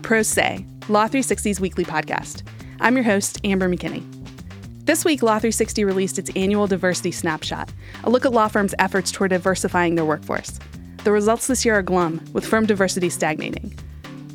to 0.00 0.06
Pro 0.06 0.22
Say, 0.22 0.64
Law 0.88 1.06
360's 1.06 1.60
weekly 1.60 1.84
podcast. 1.84 2.42
I'm 2.80 2.96
your 2.96 3.04
host, 3.04 3.38
Amber 3.44 3.68
McKinney. 3.68 4.04
This 4.86 5.04
week, 5.04 5.22
Law 5.22 5.38
360 5.38 5.84
released 5.84 6.18
its 6.18 6.30
annual 6.34 6.66
Diversity 6.66 7.10
Snapshot, 7.10 7.70
a 8.04 8.10
look 8.10 8.24
at 8.24 8.32
law 8.32 8.48
firms' 8.48 8.74
efforts 8.78 9.12
toward 9.12 9.30
diversifying 9.30 9.94
their 9.94 10.04
workforce. 10.04 10.58
The 11.04 11.12
results 11.12 11.46
this 11.46 11.64
year 11.64 11.78
are 11.78 11.82
glum, 11.82 12.24
with 12.32 12.46
firm 12.46 12.66
diversity 12.66 13.10
stagnating. 13.10 13.78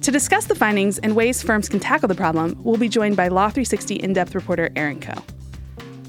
To 0.02 0.12
discuss 0.12 0.46
the 0.46 0.56
findings 0.56 1.00
and 1.00 1.16
ways 1.16 1.42
firms 1.42 1.68
can 1.68 1.80
tackle 1.80 2.08
the 2.08 2.16
problem, 2.16 2.56
we'll 2.64 2.78
be 2.78 2.90
joined 2.90 3.18
by 3.18 3.28
Law 3.28 3.50
360 3.50 3.96
in 3.96 4.14
depth 4.14 4.36
reporter 4.36 4.72
Erin 4.76 5.00
Coe. 5.00 5.22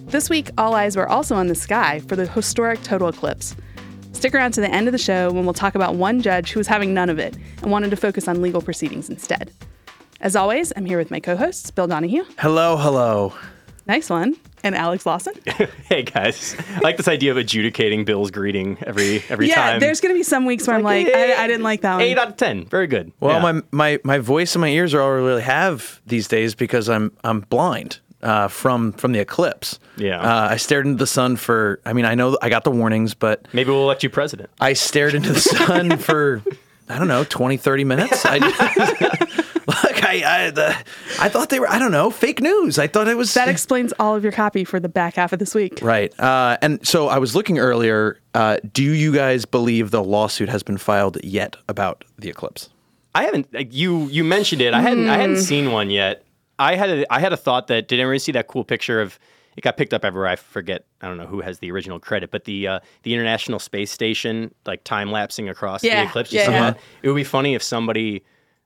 This 0.06 0.28
week, 0.28 0.50
all 0.59 0.74
eyes 0.74 0.96
were 0.96 1.09
also 1.09 1.34
on 1.34 1.46
the 1.46 1.54
sky 1.54 2.00
for 2.00 2.16
the 2.16 2.27
historic 2.27 2.82
total 2.82 3.09
eclipse. 3.09 3.56
Stick 4.16 4.34
around 4.34 4.52
to 4.52 4.62
the 4.62 4.70
end 4.75 4.88
of 4.88 4.93
the 4.93 4.98
show 4.98 5.30
when 5.30 5.45
we'll 5.45 5.52
talk 5.52 5.75
about 5.75 5.95
one 5.97 6.23
judge 6.23 6.51
who 6.51 6.59
was 6.59 6.66
having 6.66 6.95
none 6.95 7.11
of 7.11 7.19
it 7.19 7.37
and 7.62 7.70
wanted 7.70 7.91
to 7.91 7.97
focus 7.97 8.27
on 8.27 8.41
legal 8.41 8.62
proceedings 8.62 9.11
instead. 9.11 9.52
As 10.23 10.34
always, 10.34 10.73
I'm 10.75 10.87
here 10.87 10.97
with 10.97 11.11
my 11.11 11.20
co 11.20 11.37
hosts, 11.37 11.70
Bill 11.70 11.87
Donahue. 11.87 12.25
Hello, 12.39 12.79
hello. 12.79 13.34
Nice 13.87 14.09
one. 14.09 14.34
And 14.65 14.75
Alex 14.75 15.05
Lawson. 15.05 15.34
hey 15.89 16.02
guys, 16.02 16.56
I 16.77 16.80
like 16.80 16.97
this 16.97 17.06
idea 17.09 17.30
of 17.30 17.37
adjudicating 17.37 18.06
Bill's 18.06 18.30
greeting 18.30 18.79
every 18.87 19.23
every 19.29 19.48
yeah, 19.48 19.73
time. 19.73 19.80
there's 19.80 20.01
going 20.01 20.12
to 20.15 20.19
be 20.19 20.25
some 20.25 20.47
weeks 20.47 20.67
where 20.67 20.77
I'm 20.77 20.83
like, 20.83 21.06
Like, 21.06 21.14
I, 21.14 21.45
I 21.45 21.47
didn't 21.47 21.62
like 21.62 21.83
that 21.83 21.92
one. 21.97 22.01
eight 22.03 22.19
out 22.19 22.28
of 22.28 22.37
ten. 22.39 22.64
Very 22.64 22.87
good. 22.87 23.12
Well, 23.20 23.37
Yeah. 23.37 23.53
my, 23.53 23.62
my 23.70 24.01
my 24.03 24.19
voice 24.19 24.55
and 24.55 24.61
my 24.62 24.69
ears 24.69 24.95
are 24.95 25.03
all 25.03 25.11
I 25.11 25.12
really 25.17 25.42
have 25.42 26.01
these 26.06 26.27
days 26.27 26.55
because 26.55 26.89
I'm 26.89 27.12
I'm 27.23 27.41
blind 27.42 28.01
uh, 28.26 28.48
from 28.48 28.92
from 28.92 29.12
the 29.12 29.20
eclipse. 29.20 29.78
Yeah. 29.96 30.20
Uh, 30.20 30.48
I 30.50 30.56
stared 30.56 30.86
into 30.86 30.98
the 30.98 31.06
sun 31.06 31.36
for. 31.36 31.80
I 31.86 31.92
mean, 31.92 32.05
I 32.05 32.14
know 32.14 32.36
I 32.42 32.48
got 32.48 32.64
the 32.64 32.70
warnings, 32.70 33.14
but 33.14 33.46
maybe 33.52 33.70
we'll 33.70 33.83
elect 33.84 34.02
you 34.02 34.10
president. 34.10 34.50
I 34.60 34.72
stared 34.74 35.14
into 35.14 35.33
the 35.33 35.41
sun 35.41 35.96
for 36.08 36.42
I 36.88 36.98
don't 36.98 37.08
know 37.08 37.24
20, 37.24 37.56
30 37.56 37.84
minutes. 37.84 38.22
I, 38.27 38.38
look, 39.66 40.05
I 40.05 40.22
I, 40.46 40.50
the, 40.50 40.77
I 41.20 41.28
thought 41.28 41.48
they 41.50 41.60
were 41.60 41.68
I 41.70 41.78
don't 41.78 41.92
know 41.92 42.10
fake 42.10 42.41
news. 42.41 42.78
I 42.78 42.86
thought 42.86 43.08
it 43.08 43.16
was 43.16 43.33
that 43.34 43.48
explains 43.48 43.92
all 43.98 44.14
of 44.14 44.22
your 44.22 44.33
copy 44.33 44.64
for 44.64 44.78
the 44.80 44.88
back 44.88 45.14
half 45.16 45.33
of 45.33 45.38
this 45.38 45.55
week. 45.55 45.78
Right. 45.83 46.18
Uh, 46.20 46.56
and 46.62 46.86
so 46.86 47.08
I 47.08 47.18
was 47.18 47.34
looking 47.34 47.58
earlier. 47.58 48.18
Uh, 48.34 48.58
do 48.72 48.83
you 48.83 49.12
guys 49.12 49.44
believe 49.44 49.90
the 49.90 50.02
lawsuit 50.02 50.48
has 50.48 50.62
been 50.62 50.77
filed 50.78 51.18
yet 51.24 51.56
about 51.68 52.05
the 52.18 52.28
eclipse? 52.28 52.68
I 53.14 53.24
haven't. 53.24 53.52
like, 53.55 53.72
You 53.72 54.06
you 54.08 54.24
mentioned 54.24 54.61
it. 54.61 54.74
I 54.74 54.80
hadn't. 54.83 55.08
I 55.08 55.14
Hmm. 55.14 55.20
hadn't 55.20 55.36
seen 55.38 55.72
one 55.72 55.88
yet. 55.90 56.22
I 56.58 56.74
had 56.76 56.90
a, 56.90 57.12
I 57.12 57.20
had 57.20 57.32
a 57.32 57.36
thought 57.36 57.66
that 57.68 57.88
did 57.88 58.00
anyone 58.00 58.18
see 58.18 58.32
that 58.32 58.46
cool 58.48 58.64
picture 58.64 59.00
of 59.00 59.18
it 59.56 59.62
got 59.62 59.76
picked 59.78 59.94
up 59.94 60.04
everywhere. 60.04 60.28
I 60.28 60.36
forget. 60.36 60.84
I 61.00 61.08
don't 61.08 61.16
know 61.16 61.26
who 61.26 61.40
has 61.40 61.58
the 61.60 61.70
original 61.70 61.98
credit, 61.98 62.30
but 62.30 62.44
the 62.44 62.68
uh, 62.68 62.80
the 63.04 63.14
International 63.14 63.58
Space 63.58 63.90
Station 63.90 64.54
like 64.66 64.84
time 64.84 65.10
lapsing 65.10 65.48
across 65.48 65.82
Yeah, 65.82 66.02
the 66.02 66.08
eclipse. 66.08 66.32
Yeah, 66.32 66.50
yeah. 66.50 66.74
It 67.02 67.08
would 67.08 67.16
be 67.16 67.24
funny 67.24 67.54
if 67.54 67.62
somebody 67.62 68.22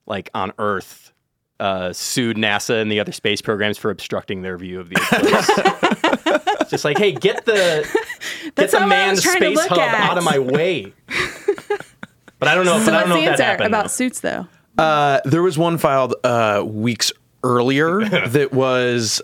like 0.06 0.30
on 0.34 0.52
Earth 0.58 1.12
uh, 1.60 1.92
sued 1.92 2.36
NASA 2.36 2.80
and 2.82 2.90
the 2.90 2.98
other 2.98 3.12
space 3.12 3.40
programs 3.40 3.78
for 3.78 3.90
obstructing 3.90 4.42
their 4.42 4.56
view 4.56 4.80
of 4.80 4.88
the 4.88 4.96
eclipse. 4.96 5.50
Just 6.70 6.84
like, 6.84 6.98
hey, 6.98 7.12
get 7.12 7.44
the 7.44 7.86
get 8.44 8.54
That's 8.56 8.72
the 8.72 8.80
not 8.80 8.88
manned 8.88 9.10
was 9.16 9.22
trying 9.22 9.40
to 9.40 9.56
space 9.56 9.66
hub 9.68 9.78
at. 9.78 10.10
out 10.10 10.18
of 10.18 10.24
my 10.24 10.38
way. 10.38 10.92
But 12.38 12.48
I 12.48 12.54
don't 12.54 12.64
know. 12.64 12.78
So 12.78 12.86
but 12.86 12.94
I 12.94 12.96
what's 12.98 13.08
don't 13.08 13.08
know 13.10 13.14
the 13.16 13.20
if 13.20 13.24
that 13.24 13.32
answer 13.32 13.44
happened. 13.44 13.66
about 13.66 13.84
though. 13.84 13.88
suits, 13.88 14.20
though? 14.20 14.46
Uh, 14.78 15.20
there 15.24 15.42
was 15.42 15.58
one 15.58 15.76
filed 15.78 16.14
uh, 16.24 16.62
weeks 16.66 17.12
earlier 17.42 18.08
that 18.28 18.52
was 18.52 19.22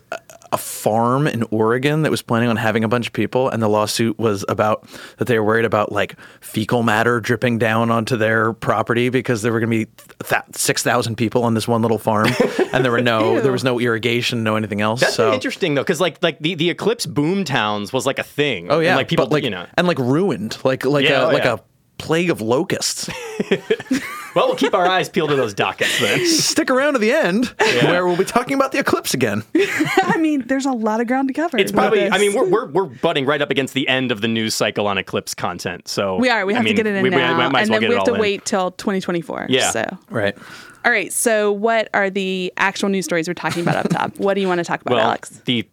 a 0.53 0.59
farm 0.59 1.27
in 1.27 1.45
Oregon 1.51 2.03
that 2.03 2.11
was 2.11 2.23
planning 2.23 2.49
on 2.49 2.57
having 2.57 2.85
a 2.85 2.89
bunch 2.89 3.09
of 3.09 3.13
people, 3.13 3.49
and 3.49 3.63
the 3.63 3.69
lawsuit 3.69 4.19
was 4.19 4.45
about 4.49 4.87
that 5.19 5.27
they 5.27 5.39
were 5.39 5.45
worried 5.45 5.65
about 5.65 5.93
like 5.93 6.17
fecal 6.41 6.83
matter 6.83 7.21
dripping 7.21 7.59
down 7.59 7.91
onto 7.91 8.17
their 8.17 8.53
property 8.53 9.09
because 9.09 9.43
there 9.43 9.53
were 9.53 9.61
going 9.61 9.71
to 9.71 9.87
be 9.87 9.91
th- 10.25 10.43
six 10.55 10.83
thousand 10.83 11.17
people 11.17 11.43
on 11.43 11.55
this 11.55 11.67
one 11.67 11.83
little 11.83 11.99
farm, 11.99 12.29
and 12.73 12.85
there 12.85 12.93
were 12.93 13.03
no 13.03 13.41
there 13.41 13.53
was 13.53 13.65
no 13.65 13.81
irrigation, 13.81 14.43
no 14.45 14.57
anything 14.57 14.81
else. 14.81 15.01
That's 15.01 15.15
so. 15.15 15.33
interesting 15.33 15.75
though, 15.75 15.83
because 15.83 16.01
like 16.01 16.23
like 16.23 16.39
the, 16.39 16.55
the 16.55 16.71
eclipse 16.71 17.07
boom 17.07 17.45
towns 17.45 17.93
was 17.93 18.07
like 18.07 18.19
a 18.19 18.25
thing. 18.25 18.71
Oh 18.71 18.81
yeah, 18.81 18.91
and, 18.91 18.97
like 18.97 19.09
people 19.09 19.27
but, 19.27 19.33
like 19.33 19.45
you 19.45 19.51
know. 19.51 19.67
and 19.77 19.87
like 19.87 19.99
ruined, 19.99 20.59
like 20.65 20.85
like 20.85 21.05
Yeah, 21.05 21.23
a 21.23 21.27
oh, 21.27 21.33
like 21.33 21.45
yeah. 21.45 21.55
a 21.55 21.59
plague 21.99 22.31
of 22.31 22.41
locusts. 22.41 23.11
Well, 24.37 24.49
we'll 24.49 24.57
keep 24.57 24.75
our 24.75 24.87
eyes 24.87 25.09
peeled 25.09 25.31
to 25.31 25.37
those 25.37 25.55
dockets 25.55 25.99
then. 25.99 26.27
Stick 26.27 26.71
around 26.71 26.93
to 26.93 26.99
the 26.99 27.11
end, 27.11 27.47
where 27.59 28.07
we'll 28.07 28.19
be 28.19 28.25
talking 28.25 28.55
about 28.55 28.71
the 28.71 28.79
eclipse 28.79 29.15
again. 29.15 29.43
I 29.57 30.19
mean, 30.19 30.47
there's 30.47 30.67
a 30.67 30.73
lot 30.73 31.01
of 31.01 31.07
ground 31.07 31.29
to 31.29 31.35
cover. 31.35 31.57
It's 31.57 31.73
probably. 31.73 32.11
I 32.11 32.19
mean, 32.19 32.35
we're, 32.35 32.47
we're 32.47 32.67
we're 32.67 32.85
butting 32.85 33.25
right 33.25 33.41
up 33.41 33.51
against 33.51 33.73
the 33.73 33.89
end 33.89 34.13
of 34.13 34.21
the 34.21 34.29
news 34.29 34.55
cycle 34.55 34.87
on 34.87 34.99
eclipse 34.99 35.33
content. 35.35 35.89
So 35.89 36.17
we 36.19 36.29
are. 36.29 36.45
We 36.45 36.53
I 36.53 36.57
have 36.59 36.65
mean, 36.65 36.77
to 36.77 36.83
get 36.83 36.87
it 36.87 36.97
in 36.97 37.03
we, 37.03 37.09
we 37.09 37.17
now, 37.17 37.49
might 37.49 37.63
as 37.63 37.69
and 37.69 37.71
well 37.73 37.81
then 37.81 37.81
get 37.81 37.89
we 37.89 37.95
have 37.97 38.05
to 38.05 38.15
in. 38.15 38.21
wait 38.21 38.45
till 38.45 38.73
2024. 38.73 39.47
Yeah. 39.49 39.71
So, 39.71 39.99
Right. 40.11 40.37
all 40.85 40.93
right. 40.93 41.11
So, 41.13 41.51
what 41.51 41.89
are 41.95 42.11
the 42.11 42.53
actual 42.59 42.91
news 42.91 43.07
stories 43.07 43.29
we're 43.29 43.35
talking 43.35 43.63
about 43.63 43.77
up 43.77 43.89
top? 43.89 44.17
What 44.19 44.35
do 44.35 44.43
you 44.43 44.49
want 44.49 44.59
to 44.59 44.65
talk 44.65 44.83
about, 44.83 44.97
Well, 44.97 45.07
Alex? 45.07 45.31
the 45.47 45.67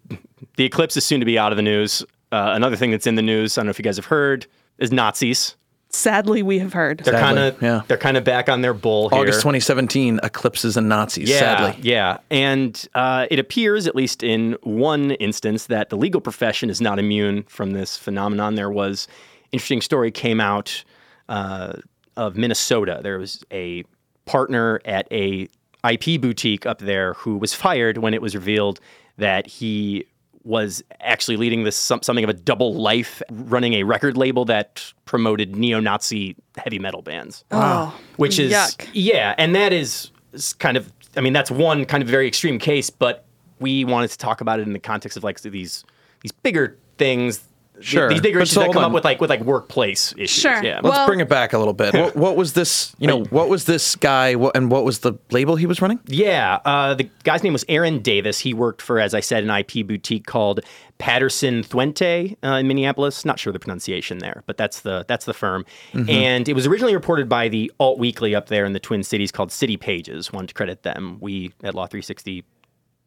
the 0.55 0.63
eclipse 0.63 0.95
is 0.95 1.05
soon 1.05 1.19
to 1.19 1.25
be 1.25 1.37
out 1.37 1.51
of 1.51 1.57
the 1.57 1.63
news. 1.63 2.01
Uh, 2.31 2.53
another 2.55 2.75
thing 2.77 2.91
that's 2.91 3.05
in 3.07 3.15
the 3.15 3.21
news, 3.21 3.57
I 3.57 3.61
don't 3.61 3.67
know 3.67 3.71
if 3.71 3.77
you 3.79 3.83
guys 3.83 3.97
have 3.97 4.05
heard, 4.05 4.47
is 4.77 4.91
Nazis. 4.91 5.55
Sadly, 5.95 6.41
we 6.41 6.57
have 6.57 6.73
heard. 6.73 6.99
They're 6.99 7.19
kind 7.19 7.37
of 7.37 7.61
yeah. 7.61 7.83
they're 7.87 7.97
kind 7.97 8.17
of 8.17 8.23
back 8.23 8.49
on 8.49 8.61
their 8.61 8.73
bull 8.73 9.09
here. 9.09 9.19
August 9.19 9.41
2017, 9.41 10.19
eclipses 10.23 10.75
and 10.75 10.89
Nazis. 10.89 11.29
Yeah, 11.29 11.39
Sadly. 11.39 11.81
yeah, 11.83 12.17
and 12.31 12.87
uh, 12.95 13.27
it 13.29 13.37
appears, 13.37 13.85
at 13.85 13.95
least 13.95 14.23
in 14.23 14.57
one 14.63 15.11
instance, 15.11 15.67
that 15.67 15.91
the 15.91 15.95
legal 15.95 16.19
profession 16.19 16.71
is 16.71 16.81
not 16.81 16.97
immune 16.97 17.43
from 17.43 17.71
this 17.71 17.95
phenomenon. 17.95 18.55
There 18.55 18.71
was 18.71 19.07
interesting 19.51 19.81
story 19.81 20.09
came 20.09 20.41
out 20.41 20.83
uh, 21.29 21.73
of 22.17 22.35
Minnesota. 22.35 22.99
There 23.03 23.19
was 23.19 23.45
a 23.51 23.83
partner 24.25 24.81
at 24.85 25.07
a 25.11 25.47
IP 25.87 26.19
boutique 26.19 26.65
up 26.65 26.79
there 26.79 27.13
who 27.13 27.37
was 27.37 27.53
fired 27.53 27.99
when 27.99 28.15
it 28.15 28.21
was 28.21 28.33
revealed 28.33 28.79
that 29.17 29.45
he 29.45 30.07
was 30.43 30.83
actually 30.99 31.37
leading 31.37 31.63
this 31.63 31.75
something 31.77 32.23
of 32.23 32.29
a 32.29 32.33
double 32.33 32.73
life, 32.75 33.21
running 33.31 33.73
a 33.75 33.83
record 33.83 34.17
label 34.17 34.43
that 34.45 34.83
promoted 35.05 35.55
neo-Nazi 35.55 36.35
heavy 36.57 36.79
metal 36.79 37.01
bands 37.01 37.43
Oh, 37.51 37.97
which 38.17 38.39
is 38.39 38.51
yuck. 38.51 38.87
yeah, 38.93 39.35
and 39.37 39.55
that 39.55 39.71
is, 39.73 40.11
is 40.33 40.53
kind 40.53 40.75
of 40.77 40.91
I 41.15 41.21
mean 41.21 41.33
that's 41.33 41.51
one 41.51 41.85
kind 41.85 42.03
of 42.03 42.09
very 42.09 42.27
extreme 42.27 42.59
case, 42.59 42.89
but 42.89 43.25
we 43.59 43.85
wanted 43.85 44.09
to 44.09 44.17
talk 44.17 44.41
about 44.41 44.59
it 44.59 44.67
in 44.67 44.73
the 44.73 44.79
context 44.79 45.15
of 45.17 45.23
like 45.23 45.39
these 45.41 45.85
these 46.21 46.31
bigger 46.31 46.77
things. 46.97 47.47
Sure. 47.79 48.07
These 48.07 48.21
bigger 48.21 48.39
But 48.39 48.43
issues 48.43 48.53
so 48.53 48.59
that 48.61 48.71
come 48.73 48.83
on. 48.83 48.85
up 48.85 48.91
with 48.93 49.03
like 49.03 49.19
with 49.19 49.29
like 49.29 49.41
workplace 49.41 50.13
issues. 50.13 50.29
Sure. 50.29 50.63
Yeah. 50.63 50.79
Let's 50.83 51.07
bring 51.07 51.19
it 51.19 51.27
back 51.27 51.53
a 51.53 51.57
little 51.57 51.73
bit. 51.73 51.93
What, 51.93 52.15
what 52.15 52.35
was 52.35 52.53
this? 52.53 52.95
You 52.99 53.07
know, 53.07 53.23
what 53.25 53.49
was 53.49 53.65
this 53.65 53.95
guy? 53.95 54.35
What, 54.35 54.55
and 54.55 54.69
what 54.69 54.85
was 54.85 54.99
the 54.99 55.13
label 55.31 55.55
he 55.55 55.65
was 55.65 55.81
running? 55.81 55.99
Yeah, 56.05 56.59
uh, 56.65 56.93
the 56.93 57.09
guy's 57.23 57.43
name 57.43 57.53
was 57.53 57.65
Aaron 57.67 57.99
Davis. 57.99 58.39
He 58.39 58.53
worked 58.53 58.81
for, 58.81 58.99
as 58.99 59.13
I 59.13 59.19
said, 59.19 59.43
an 59.43 59.49
IP 59.49 59.85
boutique 59.87 60.25
called 60.27 60.61
Patterson 60.97 61.63
Thuente 61.63 62.37
uh, 62.43 62.47
in 62.55 62.67
Minneapolis. 62.67 63.25
Not 63.25 63.39
sure 63.39 63.51
the 63.51 63.59
pronunciation 63.59 64.19
there, 64.19 64.43
but 64.45 64.55
that's 64.57 64.81
the 64.81 65.03
that's 65.07 65.25
the 65.25 65.33
firm. 65.33 65.65
And 65.93 66.47
it 66.47 66.53
was 66.53 66.67
originally 66.67 66.93
reported 66.93 67.27
by 67.27 67.49
the 67.49 67.71
Alt 67.79 67.97
Weekly 67.97 68.35
up 68.35 68.47
there 68.47 68.65
in 68.65 68.73
the 68.73 68.79
Twin 68.79 69.03
Cities 69.03 69.31
called 69.31 69.51
City 69.51 69.77
Pages. 69.77 70.31
Wanted 70.31 70.47
to 70.47 70.53
credit 70.53 70.83
them. 70.83 71.17
We 71.19 71.53
at 71.63 71.73
Law 71.73 71.87
360 71.87 72.45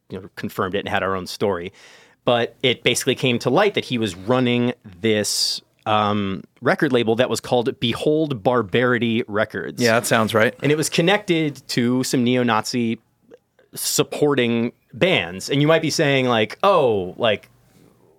you 0.08 0.20
know, 0.20 0.28
confirmed 0.36 0.74
it 0.74 0.80
and 0.80 0.88
had 0.88 1.02
our 1.02 1.16
own 1.16 1.26
story. 1.26 1.72
But 2.26 2.54
it 2.62 2.82
basically 2.82 3.14
came 3.14 3.38
to 3.38 3.48
light 3.50 3.72
that 3.74 3.86
he 3.86 3.96
was 3.96 4.14
running 4.14 4.74
this 5.00 5.62
um, 5.86 6.42
record 6.60 6.92
label 6.92 7.14
that 7.16 7.30
was 7.30 7.40
called 7.40 7.78
Behold 7.80 8.42
Barbarity 8.42 9.22
Records 9.28 9.80
Yeah, 9.80 9.92
that 10.00 10.06
sounds 10.06 10.34
right. 10.34 10.52
and 10.60 10.70
it 10.72 10.76
was 10.76 10.88
connected 10.90 11.62
to 11.68 12.02
some 12.04 12.24
neo-Nazi 12.24 12.98
supporting 13.74 14.72
bands. 14.92 15.48
And 15.50 15.60
you 15.62 15.68
might 15.68 15.82
be 15.82 15.90
saying 15.90 16.26
like, 16.26 16.58
"Oh, 16.62 17.14
like 17.18 17.48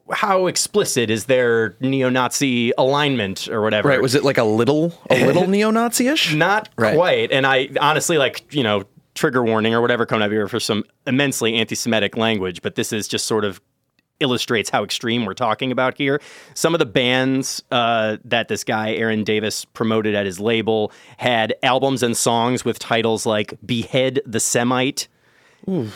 how 0.09 0.47
explicit 0.47 1.09
is 1.09 1.25
their 1.25 1.75
neo-Nazi 1.81 2.71
alignment 2.77 3.47
or 3.49 3.61
whatever?" 3.61 3.89
Right. 3.89 4.01
Was 4.01 4.15
it 4.15 4.23
like 4.23 4.37
a 4.37 4.43
little, 4.43 4.93
a 5.09 5.25
little 5.27 5.47
neo-Nazi-ish? 5.47 6.33
Not 6.35 6.69
Right. 6.77 6.95
quite. 6.95 7.31
And 7.31 7.45
I 7.45 7.69
honestly 7.81 8.17
like, 8.17 8.53
you 8.53 8.63
know, 8.63 8.83
trigger 9.15 9.43
warning 9.43 9.73
or 9.73 9.81
whatever 9.81 10.05
coming 10.05 10.23
up 10.23 10.31
here 10.31 10.47
for 10.47 10.59
some 10.59 10.83
immensely 11.07 11.55
anti-Semitic 11.55 12.15
language, 12.15 12.61
but 12.61 12.75
this 12.75 12.93
is 12.93 13.07
just 13.07 13.25
sort 13.25 13.43
of 13.43 13.59
illustrates 14.19 14.69
how 14.69 14.83
extreme 14.83 15.25
we're 15.25 15.33
talking 15.33 15.71
about 15.71 15.97
here. 15.97 16.21
Some 16.53 16.73
of 16.73 16.79
the 16.79 16.85
bands 16.85 17.63
uh, 17.71 18.17
that 18.25 18.47
this 18.47 18.63
guy 18.63 18.93
Aaron 18.93 19.23
Davis 19.23 19.65
promoted 19.65 20.15
at 20.15 20.25
his 20.25 20.39
label 20.39 20.91
had 21.17 21.55
albums 21.63 22.03
and 22.03 22.15
songs 22.15 22.65
with 22.65 22.79
titles 22.79 23.25
like 23.25 23.53
"Behead 23.65 24.21
the 24.25 24.39
Semite," 24.39 25.07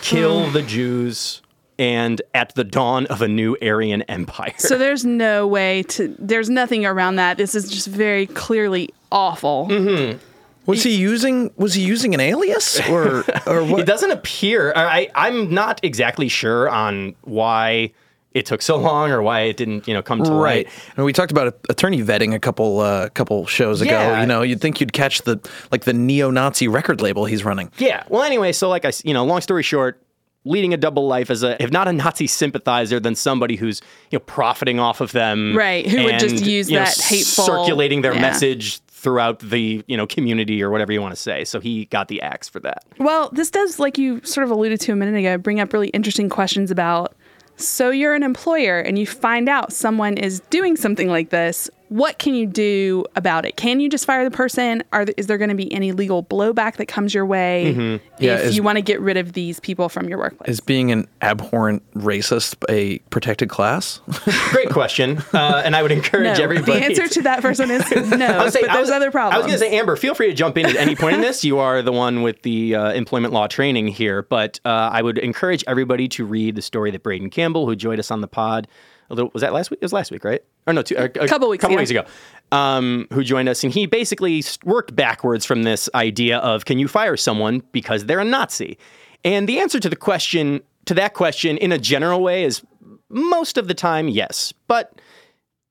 "Kill 0.02 0.50
the 0.52 0.62
Jews," 0.62 1.42
and 1.80 2.22
"At 2.34 2.54
the 2.56 2.64
Dawn 2.64 3.06
of 3.08 3.22
a 3.22 3.28
New 3.28 3.58
Aryan 3.62 4.04
Empire." 4.04 4.54
So 4.58 4.78
there's 4.78 5.06
no 5.06 5.48
way 5.48 5.84
to. 5.84 6.16
There's 6.20 6.50
nothing 6.50 6.86
around 6.86 7.16
that. 7.16 7.38
This 7.38 7.56
is 7.56 7.70
just 7.70 7.88
very 7.88 8.28
clearly 8.28 8.90
awful. 9.12 9.68
Mm-hmm. 9.70 10.20
Was 10.68 10.84
he 10.84 10.96
using? 10.96 11.52
Was 11.58 11.74
he 11.74 11.82
using 11.84 12.14
an 12.14 12.20
alias 12.20 12.80
or 12.88 13.26
or 13.48 13.64
what? 13.66 13.80
It 13.82 13.86
doesn't 13.86 14.12
appear. 14.12 14.74
I, 14.76 15.10
I'm 15.16 15.52
not 15.52 15.80
exactly 15.84 16.28
sure 16.28 16.70
on 16.70 17.16
why 17.22 17.94
it 18.34 18.46
took 18.46 18.62
so 18.62 18.78
long 18.78 19.12
or 19.12 19.22
why 19.22 19.42
it 19.42 19.58
didn't, 19.58 19.88
you 19.88 19.94
know, 19.94 20.02
come 20.02 20.24
to 20.24 20.32
Right. 20.32 20.66
light. 20.66 20.70
And 20.96 21.06
we 21.06 21.12
talked 21.14 21.32
about 21.32 21.60
attorney 21.70 22.02
vetting 22.02 22.34
a 22.34 22.40
couple 22.40 22.80
uh, 22.80 23.10
couple 23.10 23.46
shows 23.46 23.82
ago. 23.82 23.92
Yeah. 23.92 24.22
You 24.22 24.28
know, 24.28 24.42
you'd 24.42 24.62
think 24.62 24.80
you'd 24.80 24.94
catch 24.94 25.24
the 25.24 25.40
like 25.72 25.84
the 25.84 25.94
neo-Nazi 25.94 26.68
record 26.68 27.02
label 27.02 27.26
he's 27.26 27.44
running. 27.44 27.72
Yeah. 27.78 28.04
Well, 28.10 28.24
anyway, 28.24 28.52
so 28.54 28.70
like 28.70 28.86
I 28.86 28.92
you 29.04 29.14
know, 29.14 29.26
long 29.26 29.42
story 29.42 29.64
short, 29.64 30.02
leading 30.46 30.74
a 30.74 30.78
double 30.78 31.08
life 31.08 31.30
as 31.30 31.44
a, 31.44 31.62
if 31.62 31.72
not 31.72 31.88
a 31.88 31.94
Nazi 31.94 32.26
sympathizer, 32.26 33.00
then 33.00 33.16
somebody 33.16 33.56
who's, 33.58 33.82
you 34.10 34.18
know, 34.18 34.24
profiting 34.26 34.80
off 34.80 35.02
of 35.02 35.12
them. 35.12 35.56
Right, 35.56 35.86
who 35.88 36.04
would 36.06 36.18
just 36.20 36.46
use 36.46 36.70
you 36.70 36.80
know, 36.80 36.86
that 36.86 36.98
hateful- 36.98 37.44
Circulating 37.46 38.02
their 38.02 38.14
yeah. 38.16 38.22
message 38.22 38.80
throughout 38.88 39.40
the, 39.40 39.84
you 39.88 39.98
know, 39.98 40.06
community 40.08 40.62
or 40.64 40.70
whatever 40.70 40.92
you 40.94 41.02
want 41.02 41.12
to 41.14 41.20
say. 41.20 41.44
So 41.44 41.60
he 41.60 41.86
got 41.86 42.08
the 42.08 42.22
axe 42.22 42.48
for 42.48 42.60
that. 42.62 42.86
Well, 43.00 43.30
this 43.34 43.50
does, 43.52 43.80
like 43.80 43.98
you 43.98 44.22
sort 44.24 44.46
of 44.46 44.52
alluded 44.52 44.80
to 44.82 44.92
a 44.92 44.96
minute 44.96 45.18
ago, 45.18 45.38
bring 45.40 45.60
up 45.60 45.74
really 45.74 45.90
interesting 45.90 46.30
questions 46.30 46.70
about 46.72 47.14
so 47.62 47.90
you're 47.90 48.14
an 48.14 48.24
employer 48.24 48.80
and 48.80 48.98
you 48.98 49.06
find 49.06 49.48
out 49.48 49.74
someone 49.74 50.18
is 50.18 50.42
doing 50.50 50.76
something 50.76 51.10
like 51.10 51.30
this. 51.30 51.70
What 51.92 52.20
can 52.20 52.36
you 52.36 52.48
do 52.48 53.04
about 53.18 53.46
it? 53.46 53.58
Can 53.58 53.82
you 53.82 53.90
just 53.90 54.06
fire 54.06 54.24
the 54.24 54.32
person? 54.32 54.82
Are 54.94 55.04
th- 55.04 55.14
is 55.18 55.28
there 55.28 55.38
going 55.38 55.50
to 55.50 55.56
be 55.56 55.70
any 55.74 55.92
legal 55.92 56.24
blowback 56.24 56.78
that 56.78 56.86
comes 56.86 57.14
your 57.14 57.26
way 57.26 58.00
Yeah, 58.18 58.36
if 58.38 58.42
is- 58.46 58.56
you 58.56 58.64
want 58.64 58.78
to 58.78 58.82
get 58.82 59.02
rid 59.02 59.18
of 59.18 59.34
these 59.34 59.60
people 59.60 59.90
from 59.90 60.08
your 60.08 60.18
workplace? 60.18 60.50
Is 60.50 60.60
being 60.62 60.90
an 60.94 61.06
abhorrent 61.22 61.84
racist 61.94 62.56
a 62.70 63.00
protected 63.10 63.50
class? 63.50 64.00
Great 64.52 64.70
question. 64.70 65.18
Uh, 65.34 65.62
and 65.66 65.76
I 65.76 65.82
would 65.82 65.92
encourage 65.92 66.38
no, 66.38 66.44
everybody. 66.44 66.80
the 66.80 66.86
answer 66.86 67.10
to 67.10 67.22
that 67.24 67.42
first 67.42 67.60
one 67.60 67.70
is 67.70 67.92
no. 67.92 68.26
I 68.26 68.44
was 68.46 68.54
saying- 68.54 68.68
but 68.68 68.76
I 68.76 68.80
was- 68.80 68.90
other 68.90 69.12
problems. 69.12 69.36
I 69.36 69.38
was 69.40 69.48
going 69.48 69.60
to 69.60 69.66
say, 69.66 69.78
Amber, 69.78 69.98
feel 69.98 70.16
free 70.16 70.28
to 70.30 70.34
jump 70.34 70.58
in 70.58 70.66
at 70.68 70.78
any 70.78 70.96
point 70.96 71.16
in 71.16 71.22
this. 71.22 71.44
You 71.44 71.60
are 71.60 71.82
the 71.82 71.92
one 71.92 72.22
with 72.22 72.42
the 72.44 72.74
uh, 72.74 72.92
employment 72.94 73.34
law 73.34 73.48
training 73.48 73.90
here, 73.90 74.22
but 74.24 74.62
uh, 74.64 74.70
I 74.94 75.02
would 75.02 75.18
encourage 75.18 75.66
everybody 75.68 76.08
to 76.08 76.24
read 76.24 76.56
the 76.56 76.62
story 76.62 76.92
that 76.92 77.04
Braden 77.04 77.32
Campbell, 77.32 77.66
who 77.66 77.76
joined 77.76 78.00
us 78.00 78.12
on 78.12 78.22
the 78.22 78.28
pod, 78.30 78.68
a 78.68 78.91
little 79.14 79.32
was 79.34 79.42
that 79.42 79.54
last 79.54 79.72
week? 79.72 79.80
It 79.82 79.86
was 79.86 79.94
last 79.94 80.12
week, 80.12 80.24
right? 80.24 80.42
Or 80.68 80.74
no, 80.74 80.82
two, 80.82 80.96
a, 80.96 81.06
a 81.06 81.28
Couple 81.28 81.50
weeks 81.50 81.62
couple 81.62 81.76
ago. 81.76 81.82
weeks 81.82 81.92
ago. 81.92 82.06
Um, 82.52 83.08
who 83.14 83.24
joined 83.24 83.50
us, 83.50 83.64
and 83.64 83.74
he 83.74 83.86
basically 83.86 84.44
worked 84.64 84.96
backwards 84.96 85.46
from 85.46 85.64
this 85.64 85.90
idea 85.96 86.38
of 86.40 86.66
can 86.66 86.80
you 86.80 86.88
fire 86.88 87.18
someone 87.18 87.64
because 87.72 88.06
they're 88.06 88.20
a 88.20 88.26
Nazi? 88.26 88.78
And 89.24 89.48
the 89.48 89.60
answer 89.60 89.80
to 89.80 89.90
the 89.90 89.96
question, 89.96 90.62
to 90.86 90.94
that 90.96 91.14
question, 91.14 91.58
in 91.58 91.72
a 91.72 91.78
general 91.78 92.22
way, 92.22 92.44
is 92.44 92.62
most 93.10 93.58
of 93.58 93.68
the 93.68 93.74
time 93.74 94.08
yes, 94.08 94.54
but 94.68 95.00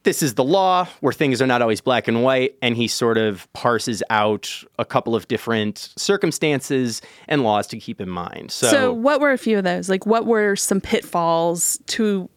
this 0.02 0.22
is 0.22 0.34
the 0.34 0.44
law 0.44 0.86
where 1.00 1.12
things 1.12 1.42
are 1.42 1.46
not 1.46 1.60
always 1.60 1.80
black 1.82 2.08
and 2.08 2.22
white 2.22 2.56
and 2.62 2.74
he 2.74 2.88
sort 2.88 3.18
of 3.18 3.52
parses 3.52 4.02
out 4.08 4.64
a 4.78 4.84
couple 4.84 5.14
of 5.14 5.28
different 5.28 5.92
circumstances 5.96 7.02
and 7.28 7.42
laws 7.42 7.66
to 7.66 7.78
keep 7.78 8.00
in 8.00 8.08
mind 8.08 8.50
so, 8.50 8.68
So, 8.68 8.92
what 8.92 9.20
were 9.20 9.32
a 9.32 9.38
few 9.38 9.58
of 9.58 9.64
those? 9.64 9.88
Like, 9.88 10.06
what 10.06 10.26
were 10.26 10.56
some 10.56 10.80
pitfalls 10.80 11.78
to 11.88 12.30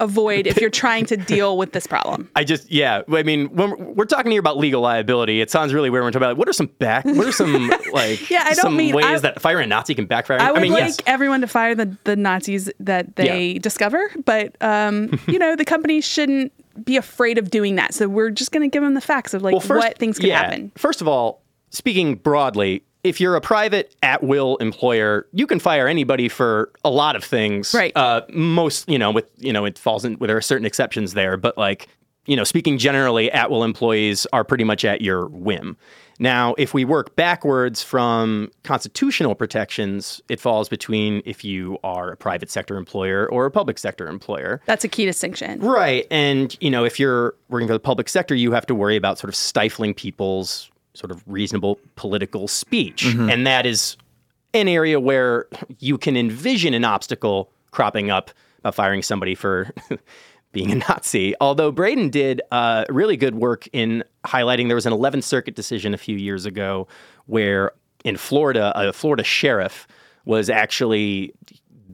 avoid 0.00 0.46
if 0.46 0.60
you're 0.60 0.70
trying 0.70 1.06
to 1.06 1.16
deal 1.16 1.56
with 1.58 1.72
this 1.72 1.86
problem? 1.86 2.30
I 2.36 2.44
just, 2.44 2.70
yeah. 2.70 3.02
I 3.12 3.22
mean, 3.22 3.48
when 3.54 3.70
we're, 3.70 3.76
we're 3.92 4.04
talking 4.06 4.30
here 4.32 4.40
about 4.40 4.56
legal 4.56 4.80
liability, 4.80 5.40
it 5.40 5.50
sounds 5.50 5.74
really 5.74 5.90
weird 5.90 6.02
when 6.02 6.08
we're 6.08 6.12
talking 6.12 6.26
about 6.26 6.36
what 6.38 6.48
are 6.48 6.52
some 6.52 6.66
back, 6.78 7.04
what 7.04 7.26
are 7.26 7.32
some 7.32 7.68
like, 7.92 8.30
Yeah, 8.30 8.42
I 8.44 8.54
don't 8.54 8.62
some 8.62 8.76
mean- 8.76 8.94
ways 8.94 9.04
I- 9.06 9.18
that 9.20 9.40
firing 9.42 9.64
a 9.64 9.68
Nazi 9.68 9.94
can 9.94 10.06
backfire? 10.06 10.40
I 10.40 10.52
would 10.52 10.62
mean, 10.62 10.72
like 10.72 10.84
yes. 10.84 10.98
everyone 11.06 11.40
to 11.42 11.46
fire 11.46 11.74
the, 11.74 11.96
the 12.04 12.16
Nazis 12.16 12.70
that 12.80 13.16
they 13.16 13.54
discover, 13.54 14.10
but 14.24 14.56
um, 14.60 15.18
you 15.26 15.38
know, 15.38 15.56
the 15.56 15.64
company 15.64 16.00
shouldn't 16.00 16.52
be 16.84 16.96
afraid 16.96 17.38
of 17.38 17.50
doing 17.50 17.76
that. 17.76 17.94
So 17.94 18.08
we're 18.08 18.30
just 18.30 18.50
going 18.52 18.68
to 18.68 18.72
give 18.72 18.82
them 18.82 18.94
the 18.94 19.00
facts 19.00 19.34
of 19.34 19.42
like 19.42 19.52
Well, 19.52 19.60
first- 19.60 19.86
what 19.86 19.98
things 19.98 20.18
can 20.18 20.28
yeah. 20.28 20.42
happen. 20.42 20.72
First 20.76 21.00
of 21.00 21.08
all, 21.08 21.42
speaking 21.70 22.16
broadly, 22.16 22.82
if 23.04 23.20
you're 23.20 23.36
a 23.36 23.40
private 23.40 23.94
at 24.02 24.22
will 24.22 24.56
employer, 24.56 25.26
you 25.32 25.46
can 25.46 25.60
fire 25.60 25.86
anybody 25.86 26.28
for 26.28 26.72
a 26.84 26.90
lot 26.90 27.14
of 27.14 27.22
things. 27.22 27.72
Right. 27.74 27.92
Uh, 27.94 28.22
most, 28.32 28.88
you 28.88 28.98
know, 28.98 29.10
with 29.10 29.30
you 29.36 29.52
know, 29.52 29.64
it 29.64 29.78
falls 29.78 30.04
in. 30.04 30.16
There 30.18 30.36
are 30.36 30.40
certain 30.42 30.66
exceptions 30.66 31.14
there, 31.14 31.36
but 31.36 31.56
like, 31.56 31.88
you 32.26 32.34
know, 32.34 32.44
speaking 32.44 32.78
generally, 32.78 33.30
at 33.30 33.50
will 33.50 33.62
employees 33.62 34.26
are 34.32 34.42
pretty 34.42 34.64
much 34.64 34.84
at 34.84 35.02
your 35.02 35.28
whim. 35.28 35.76
Now, 36.20 36.54
if 36.58 36.72
we 36.72 36.84
work 36.84 37.16
backwards 37.16 37.82
from 37.82 38.50
constitutional 38.62 39.34
protections, 39.34 40.22
it 40.28 40.40
falls 40.40 40.68
between 40.68 41.22
if 41.24 41.44
you 41.44 41.76
are 41.82 42.12
a 42.12 42.16
private 42.16 42.50
sector 42.50 42.76
employer 42.76 43.28
or 43.28 43.46
a 43.46 43.50
public 43.50 43.78
sector 43.78 44.06
employer. 44.06 44.60
That's 44.66 44.84
a 44.84 44.88
key 44.88 45.06
distinction. 45.06 45.58
Right. 45.60 46.06
And, 46.12 46.56
you 46.60 46.70
know, 46.70 46.84
if 46.84 47.00
you're 47.00 47.34
working 47.48 47.66
for 47.66 47.74
the 47.74 47.80
public 47.80 48.08
sector, 48.08 48.36
you 48.36 48.52
have 48.52 48.64
to 48.66 48.76
worry 48.76 48.94
about 48.94 49.18
sort 49.18 49.28
of 49.28 49.34
stifling 49.34 49.92
people's 49.92 50.70
sort 50.94 51.10
of 51.10 51.22
reasonable 51.26 51.78
political 51.96 52.48
speech. 52.48 53.04
And 53.30 53.46
that 53.46 53.66
is 53.66 53.96
an 54.54 54.68
area 54.68 55.00
where 55.00 55.46
you 55.80 55.98
can 55.98 56.16
envision 56.16 56.74
an 56.74 56.84
obstacle 56.84 57.50
cropping 57.72 58.10
up 58.10 58.30
about 58.60 58.74
firing 58.74 59.02
somebody 59.02 59.34
for 59.34 59.70
being 60.52 60.70
a 60.70 60.76
Nazi. 60.76 61.34
Although 61.40 61.72
Braden 61.72 62.08
did 62.08 62.40
uh, 62.50 62.84
really 62.88 63.16
good 63.16 63.34
work 63.34 63.68
in 63.72 64.04
highlighting 64.24 64.68
there 64.68 64.76
was 64.76 64.86
an 64.86 64.92
11th 64.92 65.24
Circuit 65.24 65.54
decision 65.54 65.92
a 65.92 65.98
few 65.98 66.16
years 66.16 66.46
ago 66.46 66.88
where 67.26 67.72
in 68.04 68.16
Florida, 68.16 68.72
a 68.76 68.92
Florida 68.92 69.24
sheriff 69.24 69.86
was 70.24 70.48
actually 70.48 71.34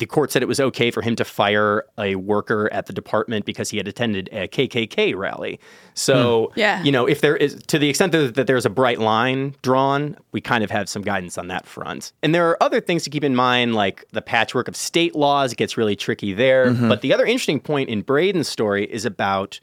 the 0.00 0.06
court 0.06 0.32
said 0.32 0.42
it 0.42 0.48
was 0.48 0.58
okay 0.58 0.90
for 0.90 1.02
him 1.02 1.14
to 1.14 1.24
fire 1.26 1.84
a 1.98 2.16
worker 2.16 2.72
at 2.72 2.86
the 2.86 2.92
department 2.92 3.44
because 3.44 3.68
he 3.68 3.76
had 3.76 3.86
attended 3.86 4.30
a 4.32 4.48
KKK 4.48 5.14
rally. 5.14 5.60
So, 5.94 6.50
hmm. 6.54 6.58
Yeah. 6.58 6.82
you 6.82 6.90
know, 6.90 7.06
if 7.06 7.20
there 7.20 7.36
is, 7.36 7.62
to 7.68 7.78
the 7.78 7.88
extent 7.88 8.12
that, 8.12 8.34
that 8.34 8.46
there's 8.46 8.64
a 8.64 8.70
bright 8.70 8.98
line 8.98 9.54
drawn, 9.62 10.16
we 10.32 10.40
kind 10.40 10.64
of 10.64 10.70
have 10.70 10.88
some 10.88 11.02
guidance 11.02 11.36
on 11.36 11.48
that 11.48 11.66
front. 11.66 12.12
And 12.22 12.34
there 12.34 12.48
are 12.48 12.60
other 12.62 12.80
things 12.80 13.04
to 13.04 13.10
keep 13.10 13.22
in 13.22 13.36
mind, 13.36 13.74
like 13.74 14.06
the 14.10 14.22
patchwork 14.22 14.68
of 14.68 14.74
state 14.74 15.14
laws. 15.14 15.52
It 15.52 15.56
gets 15.56 15.76
really 15.76 15.96
tricky 15.96 16.32
there. 16.32 16.68
Mm-hmm. 16.68 16.88
But 16.88 17.02
the 17.02 17.12
other 17.12 17.26
interesting 17.26 17.60
point 17.60 17.90
in 17.90 18.00
Braden's 18.00 18.48
story 18.48 18.90
is 18.90 19.04
about 19.04 19.60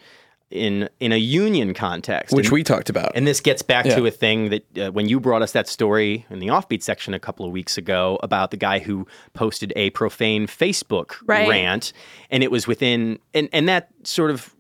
in 0.50 0.88
in 1.00 1.12
a 1.12 1.18
union 1.18 1.74
context, 1.74 2.34
Which 2.34 2.46
And- 2.46 2.54
we 2.54 2.64
talked 2.64 2.90
about. 2.90 3.12
and 3.16 3.28
this 3.28 3.42
gets 3.42 3.62
back 3.62 3.86
to 3.86 4.06
a 4.06 4.12
thing 4.12 4.50
that 4.50 4.78
uh, 4.78 4.92
when 4.92 5.10
you 5.10 5.20
brought 5.20 5.42
us 5.42 5.52
that 5.52 5.68
story 5.68 6.26
in 6.30 6.40
the 6.40 6.48
offbeat 6.48 6.82
section 6.84 7.14
a 7.14 7.20
couple 7.20 7.46
of 7.46 7.52
weeks 7.52 7.78
ago 7.78 8.18
about 8.24 8.52
the 8.52 8.58
guy 8.58 8.80
who 8.80 9.06
posted 9.34 9.74
a 9.76 9.90
profane 9.90 10.48
Facebook 10.48 11.16
Right. 11.26 11.50
rant, 11.50 11.92
and 12.32 12.44
it 12.44 12.52
was 12.52 12.66
within, 12.66 13.20
and, 13.34 13.50
and 13.52 13.68
that 13.68 13.90
sort 14.04 14.32
of, 14.32 14.54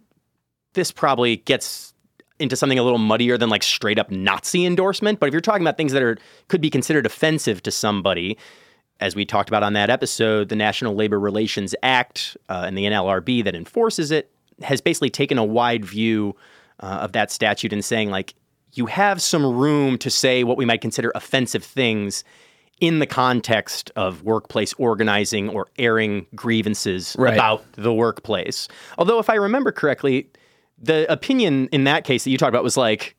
this 0.74 0.92
probably 0.92 1.38
gets 1.38 1.94
into 2.39 2.56
something 2.56 2.78
a 2.78 2.84
little 2.84 3.00
muddier 3.00 3.38
than 3.38 3.50
like 3.50 3.63
straight 3.63 3.98
up 3.98 4.12
Nazi 4.12 4.66
endorsement. 4.66 5.19
But 5.19 5.28
if 5.28 5.34
you're 5.34 5.42
talking 5.42 5.63
about 5.63 5.78
things 5.78 5.94
that 5.94 6.04
are 6.04 6.18
could 6.50 6.62
be 6.62 6.69
considered 6.69 7.06
offensive 7.06 7.63
to 7.63 7.72
somebody, 7.72 8.38
as 9.00 9.16
we 9.16 9.25
talked 9.25 9.50
about 9.50 9.63
on 9.63 9.74
that 9.74 9.89
episode, 9.89 10.50
the 10.50 10.56
National 10.56 10.94
Labor 10.95 11.19
Relations 11.19 11.74
Act 11.81 12.36
uh, 12.50 12.66
and 12.68 12.77
the 12.77 12.84
NLRB 12.84 13.44
that 13.46 13.56
enforces 13.56 14.12
it 14.12 14.29
has 14.63 14.81
basically 14.81 15.09
taken 15.09 15.37
a 15.37 15.43
wide 15.45 15.85
view 15.85 16.35
uh, 16.79 16.85
of 17.01 17.11
that 17.13 17.31
statute 17.31 17.73
and 17.73 17.83
saying 17.83 18.09
like 18.09 18.33
you 18.73 18.85
have 18.85 19.21
some 19.21 19.45
room 19.45 19.97
to 19.97 20.09
say 20.09 20.43
what 20.43 20.57
we 20.57 20.65
might 20.65 20.81
consider 20.81 21.11
offensive 21.15 21.63
things 21.63 22.23
in 22.79 22.99
the 22.99 23.07
context 23.07 23.89
of 23.95 24.21
workplace 24.23 24.73
organizing 24.77 25.49
or 25.49 25.67
airing 25.79 26.27
grievances 26.35 27.15
Right. 27.17 27.33
about 27.33 27.63
the 27.73 27.91
workplace. 27.91 28.67
Although, 28.99 29.17
if 29.17 29.31
I 29.31 29.35
remember 29.35 29.71
correctly, 29.71 30.29
the 30.77 31.11
opinion 31.11 31.69
in 31.71 31.85
that 31.85 32.03
case 32.03 32.23
that 32.23 32.29
you 32.29 32.37
talked 32.37 32.49
about 32.49 32.63
was 32.63 32.77
like, 32.77 33.15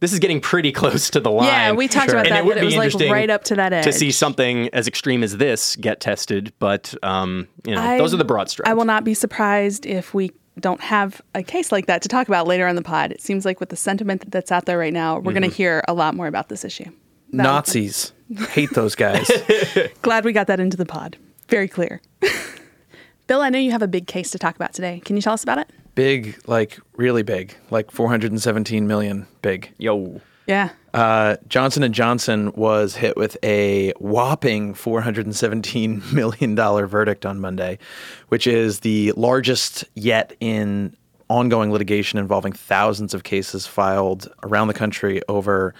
this 0.00 0.12
is 0.12 0.18
getting 0.18 0.40
pretty 0.42 0.72
close 0.72 1.08
to 1.10 1.20
the 1.20 1.30
line. 1.30 1.46
Yeah, 1.46 1.72
we 1.72 1.88
talked 1.88 2.10
about 2.10 2.26
And 2.26 2.34
that, 2.34 2.44
would 2.44 2.56
that 2.58 2.64
it 2.64 2.70
be 2.70 2.78
was, 2.78 2.94
like, 2.94 3.10
right 3.10 3.30
up 3.30 3.44
to 3.44 3.54
that 3.54 3.72
edge. 3.72 3.84
To 3.84 3.92
see 3.94 4.10
something 4.12 4.68
as 4.74 4.86
extreme 4.86 5.22
as 5.22 5.38
this 5.38 5.74
get 5.76 6.00
tested, 6.00 6.52
but 6.58 6.94
um, 7.02 7.48
you 7.64 7.74
know, 7.74 7.80
I- 7.80 7.96
those 7.98 8.12
are 8.12 8.18
the 8.18 8.24
broad 8.26 8.50
strokes. 8.50 8.68
I 8.68 8.74
will 8.74 8.84
not 8.84 9.04
be 9.04 9.14
surprised 9.14 9.86
if 9.86 10.12
we 10.12 10.32
don't 10.60 10.80
have 10.80 11.20
a 11.34 11.42
case 11.42 11.72
like 11.72 11.86
that 11.86 12.02
to 12.02 12.08
talk 12.08 12.28
about 12.28 12.46
later 12.46 12.66
on 12.66 12.76
the 12.76 12.82
pod. 12.82 13.12
It 13.12 13.20
seems 13.20 13.44
like 13.44 13.60
with 13.60 13.68
the 13.70 13.76
sentiment 13.76 14.30
that's 14.30 14.50
out 14.52 14.66
there 14.66 14.78
right 14.78 14.92
now, 14.92 15.14
we're 15.16 15.32
Mm-hmm. 15.32 15.38
going 15.40 15.50
to 15.50 15.56
hear 15.56 15.82
a 15.88 15.94
lot 15.94 16.14
more 16.14 16.26
about 16.26 16.48
this 16.48 16.64
issue. 16.64 16.90
Nazis. 17.32 18.12
Hate 18.50 18.70
those 18.74 18.94
guys. 18.94 19.30
Glad 20.02 20.24
we 20.24 20.32
got 20.32 20.46
that 20.48 20.60
into 20.60 20.76
the 20.76 20.86
pod. 20.86 21.16
Very 21.48 21.68
clear. 21.68 22.00
Bill, 23.26 23.42
I 23.42 23.50
know 23.50 23.58
you 23.58 23.70
have 23.72 23.82
a 23.82 23.88
big 23.88 24.06
case 24.06 24.30
to 24.30 24.38
talk 24.38 24.56
about 24.56 24.72
today. 24.72 25.00
Can 25.04 25.14
you 25.16 25.22
tell 25.22 25.34
us 25.34 25.42
about 25.42 25.58
it? 25.58 25.70
big, 25.94 26.38
like 26.46 26.78
really 26.96 27.24
big, 27.24 27.56
like 27.70 27.90
417 27.90 28.86
million 28.86 29.26
big. 29.42 29.72
Yo, 29.78 30.20
Yeah. 30.48 30.70
Uh, 30.94 31.36
Johnson 31.46 31.82
and 31.82 31.94
Johnson 31.94 32.50
was 32.56 32.96
hit 32.96 33.16
with 33.16 33.36
a 33.44 33.92
whopping 34.00 34.72
417 34.74 36.02
million 36.12 36.54
dollar 36.54 36.86
verdict 36.86 37.26
on 37.26 37.38
Monday, 37.38 37.78
which 38.28 38.46
is 38.46 38.80
the 38.80 39.12
largest 39.12 39.84
yet 39.94 40.34
in 40.40 40.96
ongoing 41.28 41.70
litigation 41.70 42.18
involving 42.18 42.54
thousands 42.54 43.12
of 43.12 43.22
cases 43.22 43.66
filed 43.66 44.28
around 44.42 44.68
the 44.68 44.74
country 44.74 45.20
over 45.28 45.74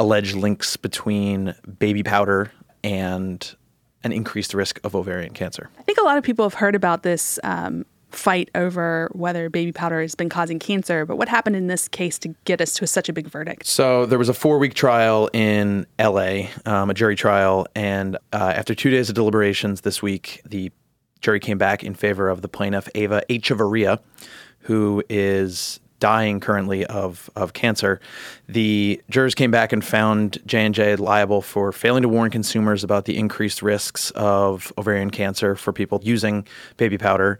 alleged 0.00 0.34
links 0.34 0.76
between 0.76 1.54
baby 1.78 2.02
powder 2.02 2.50
and 2.82 3.54
an 4.02 4.10
increased 4.10 4.54
risk 4.54 4.80
of 4.82 4.96
ovarian 4.96 5.32
cancer. 5.32 5.70
I 5.78 5.82
think 5.82 5.98
a 5.98 6.02
lot 6.02 6.18
of 6.18 6.24
people 6.24 6.44
have 6.44 6.54
heard 6.54 6.74
about 6.74 7.04
this 7.04 7.38
um, 7.44 7.86
fight 8.10 8.50
over 8.54 9.10
whether 9.12 9.48
baby 9.48 9.72
powder 9.72 10.00
has 10.00 10.14
been 10.14 10.28
causing 10.28 10.58
cancer, 10.58 11.06
but 11.06 11.16
what 11.16 11.28
happened 11.28 11.56
in 11.56 11.66
this 11.66 11.88
case 11.88 12.18
to 12.20 12.34
get 12.44 12.60
us 12.60 12.74
to 12.74 12.86
such 12.86 13.08
a 13.08 13.12
big 13.12 13.28
verdict? 13.28 13.66
So 13.66 14.06
there 14.06 14.18
was 14.18 14.28
a 14.28 14.34
four 14.34 14.58
week 14.58 14.74
trial 14.74 15.30
in 15.32 15.86
LA, 15.98 16.48
um, 16.66 16.90
a 16.90 16.94
jury 16.94 17.16
trial. 17.16 17.66
And 17.74 18.16
uh, 18.32 18.52
after 18.56 18.74
two 18.74 18.90
days 18.90 19.08
of 19.08 19.14
deliberations 19.14 19.82
this 19.82 20.02
week, 20.02 20.42
the 20.44 20.72
jury 21.20 21.40
came 21.40 21.58
back 21.58 21.84
in 21.84 21.94
favor 21.94 22.28
of 22.28 22.42
the 22.42 22.48
plaintiff 22.48 22.88
Ava 22.94 23.22
Echeverria, 23.28 24.00
who 24.60 25.02
is 25.08 25.80
dying 26.00 26.40
currently 26.40 26.84
of 26.86 27.30
of 27.36 27.52
cancer. 27.52 28.00
The 28.48 29.00
jurors 29.10 29.34
came 29.34 29.50
back 29.50 29.72
and 29.72 29.84
found 29.84 30.38
J 30.46 30.64
and 30.64 30.74
J 30.74 30.96
liable 30.96 31.42
for 31.42 31.70
failing 31.70 32.02
to 32.02 32.08
warn 32.08 32.30
consumers 32.30 32.82
about 32.82 33.04
the 33.04 33.16
increased 33.16 33.62
risks 33.62 34.10
of 34.12 34.72
ovarian 34.76 35.10
cancer 35.10 35.54
for 35.54 35.72
people 35.72 36.00
using 36.02 36.46
baby 36.78 36.98
powder, 36.98 37.38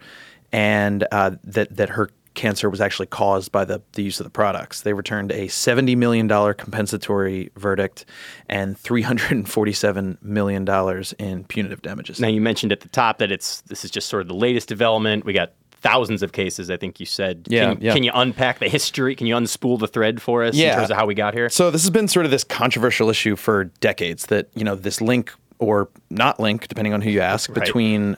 and 0.51 1.07
uh, 1.11 1.31
that 1.43 1.75
that 1.75 1.89
her 1.89 2.09
cancer 2.33 2.69
was 2.69 2.79
actually 2.79 3.07
caused 3.07 3.51
by 3.51 3.65
the, 3.65 3.81
the 3.93 4.03
use 4.03 4.19
of 4.19 4.23
the 4.23 4.29
products. 4.29 4.81
They 4.81 4.93
returned 4.93 5.31
a 5.31 5.47
$70 5.47 5.97
million 5.97 6.29
compensatory 6.29 7.51
verdict 7.57 8.05
and 8.47 8.77
$347 8.77 10.21
million 10.23 11.03
in 11.19 11.43
punitive 11.45 11.81
damages. 11.81 12.19
Now 12.21 12.29
you 12.29 12.41
mentioned 12.41 12.71
at 12.71 12.79
the 12.79 12.89
top 12.89 13.17
that 13.17 13.31
it's 13.31 13.61
this 13.61 13.83
is 13.83 13.91
just 13.91 14.07
sort 14.07 14.21
of 14.21 14.27
the 14.27 14.33
latest 14.33 14.69
development. 14.69 15.25
We 15.25 15.33
got 15.33 15.51
thousands 15.81 16.23
of 16.23 16.31
cases, 16.31 16.69
I 16.69 16.77
think 16.77 16.99
you 16.99 17.05
said. 17.05 17.47
Yeah, 17.49 17.73
can, 17.73 17.81
yeah. 17.81 17.93
can 17.93 18.03
you 18.03 18.11
unpack 18.13 18.59
the 18.59 18.69
history? 18.69 19.15
Can 19.15 19.27
you 19.27 19.35
unspool 19.35 19.79
the 19.79 19.87
thread 19.87 20.21
for 20.21 20.43
us 20.43 20.55
yeah. 20.55 20.69
in 20.69 20.77
terms 20.77 20.91
of 20.91 20.97
how 20.97 21.05
we 21.05 21.15
got 21.15 21.33
here? 21.33 21.49
So 21.49 21.71
this 21.71 21.81
has 21.81 21.89
been 21.89 22.07
sort 22.07 22.25
of 22.25 22.31
this 22.31 22.43
controversial 22.43 23.09
issue 23.09 23.35
for 23.35 23.65
decades 23.81 24.27
that, 24.27 24.49
you 24.55 24.63
know, 24.63 24.75
this 24.75 25.01
link 25.01 25.33
or 25.59 25.89
not 26.09 26.39
link, 26.39 26.67
depending 26.67 26.93
on 26.93 27.01
who 27.01 27.09
you 27.09 27.21
ask, 27.21 27.49
Right. 27.49 27.59
between 27.63 28.15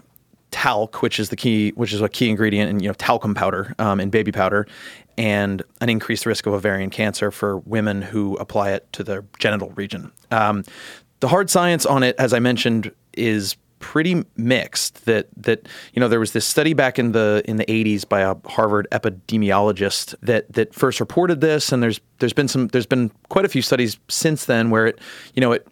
talc, 0.53 1.01
which 1.01 1.19
is 1.19 1.29
the 1.29 1.35
key, 1.35 1.71
which 1.71 1.91
is 1.91 1.99
a 1.99 2.07
key 2.07 2.29
ingredient 2.29 2.69
in, 2.69 2.79
you 2.79 2.87
know, 2.87 2.93
talcum 2.93 3.33
powder 3.33 3.75
um, 3.79 3.99
in 3.99 4.09
baby 4.09 4.31
powder, 4.31 4.67
and 5.17 5.63
an 5.81 5.89
increased 5.89 6.25
risk 6.25 6.45
of 6.45 6.53
ovarian 6.53 6.89
cancer 6.89 7.31
for 7.31 7.57
women 7.57 8.01
who 8.01 8.35
apply 8.37 8.71
it 8.71 8.91
to 8.93 9.03
their 9.03 9.25
genital 9.39 9.71
region. 9.71 10.11
Um, 10.31 10.63
the 11.19 11.27
hard 11.27 11.49
science 11.49 11.85
on 11.85 12.03
it, 12.03 12.15
as 12.19 12.33
I 12.33 12.39
mentioned, 12.39 12.91
is 13.13 13.57
pretty 13.79 14.23
mixed 14.37 15.03
that 15.05 15.27
that 15.35 15.67
you 15.93 15.99
know 15.99 16.07
there 16.07 16.19
was 16.19 16.31
this 16.31 16.45
study 16.45 16.73
back 16.73 16.97
in 16.97 17.11
the 17.11 17.43
in 17.45 17.57
the 17.57 17.65
80s 17.65 18.07
by 18.07 18.21
a 18.21 18.33
Harvard 18.45 18.87
epidemiologist 18.93 20.15
that 20.21 20.51
that 20.53 20.73
first 20.73 21.01
reported 21.01 21.41
this 21.41 21.73
and 21.73 21.83
there's 21.83 21.99
there's 22.19 22.31
been 22.31 22.47
some 22.47 22.69
there's 22.69 22.85
been 22.85 23.11
quite 23.27 23.43
a 23.43 23.49
few 23.49 23.61
studies 23.61 23.99
since 24.07 24.45
then 24.45 24.69
where 24.69 24.87
it 24.87 24.99
you 25.33 25.41
know 25.41 25.51
it 25.51 25.67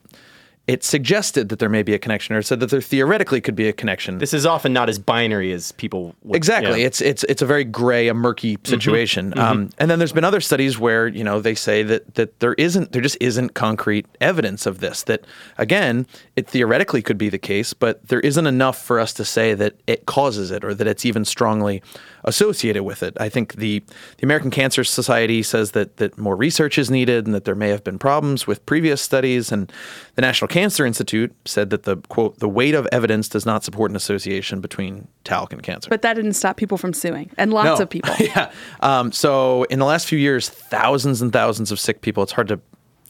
it 0.68 0.84
suggested 0.84 1.50
that 1.50 1.60
there 1.60 1.70
may 1.70 1.82
be 1.82 1.94
a 1.94 2.00
connection 2.00 2.36
or 2.36 2.42
said 2.42 2.60
that 2.60 2.70
there 2.70 2.82
theoretically 2.82 3.42
could 3.42 3.56
be 3.56 3.68
a 3.68 3.74
connection 3.74 4.20
This 4.20 4.34
is 4.34 4.46
often 4.46 4.72
not 4.72 4.90
as 4.90 5.00
binary 5.00 5.52
as 5.52 5.72
people 5.74 6.16
would. 6.24 6.36
Exactly. 6.36 6.70
yeah. 6.72 6.78
Mm-hmm. 6.78 6.86
It's 6.86 7.02
it's 7.02 7.24
it's 7.26 7.42
a 7.42 7.46
very 7.46 7.64
gray, 7.64 8.08
a 8.08 8.14
murky 8.14 8.58
situation. 8.64 9.38
Um, 9.38 9.70
and 9.80 9.90
then 9.90 9.98
there's 10.00 10.14
been 10.14 10.24
other 10.24 10.40
studies 10.42 10.78
where 10.78 11.08
you 11.08 11.24
know 11.24 11.42
they 11.42 11.56
say 11.56 11.84
that 11.84 12.14
that 12.16 12.40
there 12.40 12.54
isn't 12.54 12.92
there 12.92 13.02
just 13.02 13.18
isn't 13.20 13.54
concrete 13.56 14.06
evidence 14.22 14.66
of 14.66 14.80
this. 14.80 15.04
That 15.04 15.26
again, 15.58 16.06
it 16.36 16.48
theoretically 16.48 17.02
could 17.02 17.18
be 17.18 17.30
the 17.30 17.40
case, 17.40 17.74
but 17.74 18.08
there 18.08 18.20
isn't 18.20 18.46
enough 18.46 18.82
for 18.82 19.00
us 19.00 19.14
to 19.14 19.26
say 19.26 19.56
that 19.56 19.76
it 19.88 20.06
causes 20.06 20.52
it 20.52 20.64
or 20.64 20.76
that 20.76 20.88
it's 20.88 21.06
even 21.06 21.26
strongly 21.26 21.82
associated 22.24 22.84
with 22.84 23.02
it. 23.02 23.18
I 23.20 23.30
think 23.30 23.56
the 23.56 23.84
the 24.18 24.24
American 24.24 24.52
Cancer 24.52 24.84
Society 24.84 25.42
says 25.42 25.72
that 25.72 25.98
that 25.98 26.18
more 26.20 26.36
research 26.36 26.78
is 26.78 26.92
needed 26.92 27.26
and 27.26 27.34
that 27.34 27.46
there 27.46 27.56
may 27.56 27.70
have 27.70 27.84
been 27.84 27.98
problems 27.98 28.46
with 28.46 28.64
previous 28.66 29.02
studies. 29.02 29.52
And 29.52 29.72
the 30.16 30.22
National 30.22 30.48
Cancer 30.52 30.86
Institute 30.86 31.36
said 31.46 31.70
that 31.72 31.84
the 31.84 31.98
quote 32.10 32.40
the 32.40 32.50
weight 32.50 32.76
of 32.76 32.88
evidence 32.92 33.28
does 33.30 33.46
not 33.46 33.64
support 33.64 33.90
an 33.92 33.96
association 33.98 34.62
between 34.62 35.08
talc 35.24 35.52
and 35.54 35.64
cancer. 35.64 35.90
But 35.90 36.02
that 36.04 36.14
didn't 36.16 36.34
stop 36.34 36.58
people 36.58 36.78
from 36.78 36.94
suing, 36.94 37.32
and 37.38 37.54
lots 37.54 37.80
No. 37.80 37.84
of 37.84 37.90
people. 37.90 38.14
yeah. 38.20 38.52
Um, 38.82 39.12
so 39.12 39.64
in 39.64 39.80
the 39.80 39.86
last 39.86 40.08
few 40.08 40.20
years, 40.20 40.50
thousands 40.50 41.22
and 41.22 41.32
thousands 41.34 41.72
of 41.72 41.80
sick 41.80 42.02
people. 42.02 42.22
It's 42.24 42.32
hard 42.34 42.48
to 42.50 42.60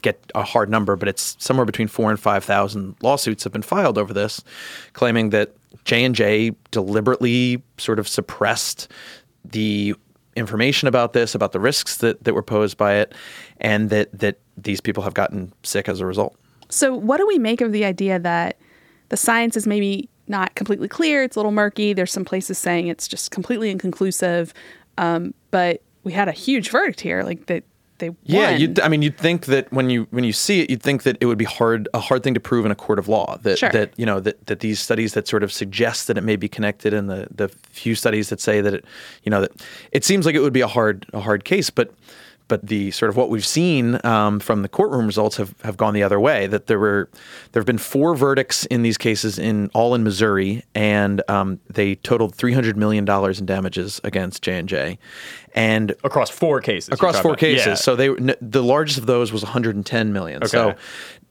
get 0.02 0.20
a 0.34 0.44
hard 0.44 0.70
number, 0.70 0.96
but 0.96 1.08
it's 1.08 1.36
somewhere 1.40 1.66
between 1.66 1.88
four 1.88 2.10
and 2.10 2.20
five 2.20 2.44
thousand 2.44 2.96
lawsuits 3.02 3.44
have 3.44 3.54
been 3.54 3.62
filed 3.62 3.98
over 3.98 4.14
this, 4.14 4.44
claiming 4.94 5.30
that 5.32 5.56
J 5.86 6.04
and 6.04 6.16
J 6.16 6.52
deliberately 6.72 7.62
sort 7.78 8.00
of 8.00 8.08
suppressed 8.08 8.88
the 9.46 9.96
information 10.36 10.88
about 10.88 11.14
this, 11.14 11.36
about 11.36 11.52
the 11.52 11.60
risks 11.60 11.98
that, 11.98 12.24
that 12.24 12.34
were 12.34 12.42
posed 12.44 12.78
by 12.78 12.96
it, 12.96 13.14
and 13.60 13.90
that 13.90 14.18
that 14.18 14.40
these 14.58 14.82
people 14.82 15.04
have 15.04 15.14
gotten 15.14 15.52
sick 15.64 15.88
as 15.90 16.00
a 16.00 16.06
result. 16.06 16.36
So, 16.72 16.96
what 16.96 17.18
do 17.18 17.28
we 17.28 17.38
make 17.38 17.62
of 17.62 17.72
the 17.72 17.86
idea 17.86 18.18
that 18.20 18.58
the 19.10 19.18
science 19.18 19.56
is 19.58 19.68
maybe 19.68 20.10
not 20.28 20.56
completely 20.56 20.88
clear? 20.88 21.24
It's 21.24 21.36
a 21.36 21.40
little 21.40 21.52
murky. 21.52 21.94
There's 21.94 22.12
some 22.12 22.26
places 22.26 22.58
saying 22.58 22.88
it's 22.88 23.08
just 23.08 23.32
completely 23.32 23.70
inconclusive. 23.70 24.54
Um, 24.98 25.34
but 25.52 25.82
we 26.04 26.14
had 26.14 26.28
a 26.28 26.32
huge 26.32 26.70
verdict 26.70 27.02
here. 27.02 27.24
Like 27.24 27.48
that, 27.48 27.64
they 27.98 28.10
Yeah, 28.24 28.52
you'd, 28.52 28.80
I 28.80 28.88
mean, 28.88 29.02
you'd 29.02 29.18
think 29.18 29.46
that 29.46 29.72
when 29.72 29.90
you 29.90 30.08
when 30.12 30.24
you 30.24 30.34
see 30.34 30.62
it, 30.62 30.70
you'd 30.70 30.82
think 30.82 31.04
that 31.04 31.18
it 31.20 31.26
would 31.26 31.38
be 31.38 31.46
hard 31.46 31.88
a 31.94 32.00
hard 32.00 32.24
thing 32.24 32.34
to 32.34 32.40
prove 32.40 32.66
in 32.66 32.72
a 32.72 32.76
court 32.76 33.00
of 33.00 33.08
law. 33.08 33.38
That 33.44 33.60
Sure. 33.60 33.70
that 33.70 33.94
you 33.98 34.06
know 34.06 34.20
that, 34.20 34.46
that 34.48 34.62
these 34.62 34.80
studies 34.80 35.14
that 35.14 35.28
sort 35.28 35.44
of 35.44 35.52
suggest 35.52 36.08
that 36.08 36.18
it 36.18 36.24
may 36.24 36.36
be 36.36 36.48
connected, 36.50 36.94
and 36.94 37.10
the 37.10 37.28
the 37.34 37.50
few 37.70 37.96
studies 37.96 38.30
that 38.30 38.42
say 38.42 38.62
that 38.62 38.74
it, 38.74 38.86
you 39.24 39.30
know, 39.30 39.42
that 39.42 39.52
it 39.92 40.04
seems 40.04 40.26
like 40.26 40.36
it 40.36 40.40
would 40.40 40.54
be 40.54 40.62
a 40.62 40.68
hard 40.68 41.06
a 41.14 41.20
hard 41.20 41.44
case, 41.46 41.70
but. 41.70 41.94
But 42.52 42.68
the 42.68 42.92
sort 42.92 43.10
of 43.10 43.16
what 43.16 43.30
we've 43.30 43.46
seen 43.46 43.98
um, 44.04 44.42
from 44.42 44.62
the 44.62 44.68
courtroom 44.68 45.08
results 45.08 45.38
have, 45.38 45.56
have 45.64 45.78
gone 45.78 45.94
the 45.94 46.04
other 46.04 46.20
way. 46.20 46.48
That 46.48 46.68
there 46.68 46.80
were 46.80 47.10
there 47.54 47.62
have 47.62 47.66
been 47.66 47.78
four 47.78 48.14
verdicts 48.14 48.66
in 48.66 48.82
these 48.82 48.98
cases 48.98 49.40
in 49.40 49.72
all 49.74 49.96
in 49.96 50.04
Missouri, 50.04 50.66
and 50.76 51.24
um, 51.30 51.62
they 51.70 51.96
totaled 51.96 52.36
three 52.36 52.52
hundred 52.52 52.76
million 52.76 53.06
dollars 53.06 53.40
in 53.40 53.46
damages 53.46 54.02
against 54.04 54.42
J 54.42 54.58
and 54.58 54.68
J, 54.68 55.00
and 55.56 55.92
across 56.04 56.30
four 56.30 56.60
cases. 56.60 56.90
across 56.90 57.22
four 57.22 57.32
about. 57.32 57.40
cases. 57.40 57.66
Yeah. 57.66 57.74
So 57.76 57.96
they 57.96 58.10
n- 58.10 58.36
the 58.42 58.62
largest 58.62 58.98
of 58.98 59.06
those 59.06 59.32
was 59.32 59.44
110 59.44 60.12
million. 60.12 60.44
Okay. 60.44 60.48
So 60.50 60.76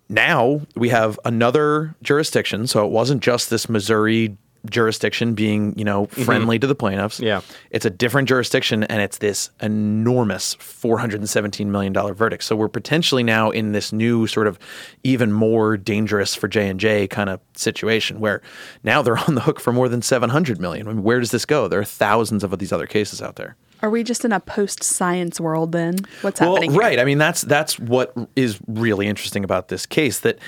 now 0.08 0.62
we 0.74 0.88
have 0.88 1.20
another 1.26 1.94
jurisdiction. 2.02 2.66
So 2.66 2.86
it 2.86 2.90
wasn't 2.90 3.22
just 3.22 3.50
this 3.50 3.68
Missouri 3.68 4.38
jurisdiction 4.68 5.34
being 5.34 5.76
you 5.78 5.84
know 5.84 6.06
friendly 6.06 6.58
to 6.58 6.66
the 6.66 6.74
plaintiffs. 6.74 7.16
Mm-hmm. 7.16 7.26
Yeah. 7.26 7.40
it's 7.70 7.84
a 7.84 7.90
different 7.90 8.28
jurisdiction, 8.28 8.84
and 8.84 9.00
it's 9.00 9.18
this 9.18 9.50
enormous 9.60 10.54
417 10.54 11.70
million 11.70 11.92
dollar 11.92 12.14
verdict. 12.14 12.44
So 12.44 12.56
we're 12.56 12.68
potentially 12.68 13.22
now 13.22 13.50
in 13.50 13.72
this 13.72 13.92
new 13.92 14.26
sort 14.26 14.46
of 14.46 14.58
even 15.04 15.32
more 15.32 15.76
dangerous 15.76 16.34
for 16.34 16.48
J 16.48 16.68
and 16.68 16.80
J 16.80 17.08
kind 17.08 17.30
of 17.30 17.40
situation 17.56 18.20
where 18.20 18.42
now 18.84 19.02
they're 19.02 19.18
on 19.28 19.34
the 19.34 19.40
hook 19.40 19.60
for 19.60 19.72
more 19.72 19.88
than 19.88 20.02
700 20.02 20.60
million. 20.60 20.86
I 20.88 20.92
mean, 20.92 21.02
where 21.02 21.20
does 21.20 21.30
this 21.30 21.44
go? 21.44 21.68
There 21.68 21.80
are 21.80 21.84
thousands 21.84 22.44
of 22.44 22.58
these 22.58 22.72
other 22.72 22.86
cases 22.86 23.22
out 23.22 23.36
there. 23.36 23.56
Are 23.82 23.90
we 23.90 24.04
just 24.04 24.24
in 24.24 24.32
a 24.32 24.40
post-science 24.40 25.40
world 25.40 25.72
then? 25.72 25.96
What's 26.20 26.40
happening? 26.40 26.70
Well, 26.70 26.70
here? 26.70 26.80
right. 26.80 26.98
I 26.98 27.04
mean, 27.04 27.18
that's 27.18 27.42
that's 27.42 27.78
what 27.78 28.14
is 28.36 28.60
really 28.66 29.06
interesting 29.06 29.42
about 29.42 29.68
this 29.68 29.86
case. 29.86 30.20
That 30.20 30.38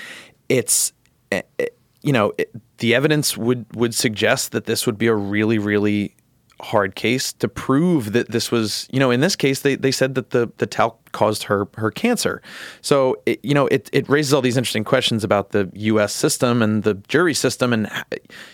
it's, 0.49 0.93
eh, 1.31 1.41
eh, 1.57 1.67
you 2.03 2.13
know, 2.13 2.33
it, 2.37 2.51
the 2.83 2.93
evidence 2.93 3.37
would 3.37 3.65
would 3.73 3.95
suggest 3.95 4.51
that 4.51 4.65
this 4.65 4.85
would 4.85 4.97
be 4.97 5.07
a 5.07 5.15
really, 5.15 5.57
really 5.57 6.17
hard 6.59 6.95
case 6.95 7.31
to 7.31 7.47
prove 7.47 8.11
that 8.11 8.29
this 8.31 8.51
was, 8.51 8.89
you 8.91 8.99
know, 8.99 9.09
in 9.09 9.21
this 9.21 9.37
case, 9.37 9.61
they, 9.61 9.75
they 9.75 9.89
said 9.89 10.15
that 10.15 10.31
the 10.31 10.51
the 10.57 10.65
talc 10.65 10.99
caused 11.13 11.43
her 11.43 11.65
her 11.75 11.91
cancer. 11.91 12.41
So, 12.81 13.21
it, 13.25 13.39
you 13.41 13.53
know, 13.53 13.67
it, 13.67 13.89
it 13.93 14.09
raises 14.09 14.33
all 14.33 14.41
these 14.41 14.57
interesting 14.57 14.83
questions 14.83 15.23
about 15.23 15.51
the 15.51 15.71
U.S. 15.93 16.11
system 16.11 16.61
and 16.61 16.83
the 16.83 16.95
jury 17.07 17.33
system, 17.33 17.71
and 17.71 17.89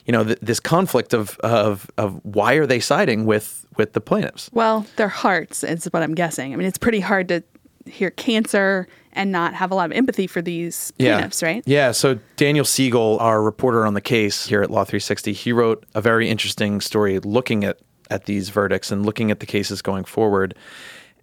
you 0.05 0.12
know, 0.12 0.24
th- 0.24 0.38
this 0.43 0.59
conflict 0.59 1.12
of 1.15 1.39
of 1.39 1.89
of 1.98 2.24
why 2.24 2.53
are 2.53 2.67
they 2.67 2.79
siding 2.79 3.25
with 3.25 3.65
with 3.77 3.93
the 3.93 4.01
plaintiffs? 4.01 4.51
Well, 4.53 4.86
their 4.98 5.09
hearts 5.09 5.63
is 5.63 5.86
what 5.86 6.03
I'm 6.03 6.13
guessing. 6.13 6.53
I 6.53 6.55
mean, 6.55 6.67
it's 6.67 6.77
pretty 6.77 7.00
hard 7.00 7.29
to 7.29 7.43
hear 7.88 8.12
cancer 8.12 8.88
and 9.20 9.34
not 9.34 9.54
have 9.54 9.70
a 9.70 9.76
lot 9.76 9.92
of 9.92 9.92
empathy 9.92 10.28
for 10.28 10.42
these 10.42 10.92
plaintiffs, 10.98 11.44
right? 11.44 11.62
Yeah. 11.66 11.92
So 11.92 12.18
Daniel 12.38 12.64
Siegel, 12.64 13.18
our 13.20 13.44
reporter 13.44 13.86
on 13.86 13.94
the 13.94 14.02
case 14.02 14.46
here 14.46 14.62
at 14.62 14.72
Law 14.72 14.86
360, 14.86 15.34
he 15.34 15.52
wrote 15.52 15.86
a 15.94 16.00
very 16.00 16.30
interesting 16.30 16.80
story 16.80 17.20
looking 17.20 17.66
at 17.66 17.80
at 18.10 18.26
these 18.26 18.50
verdicts 18.50 18.92
and 18.92 19.06
looking 19.06 19.30
at 19.30 19.42
the 19.42 19.46
cases 19.46 19.82
going 19.82 20.06
forward, 20.06 20.56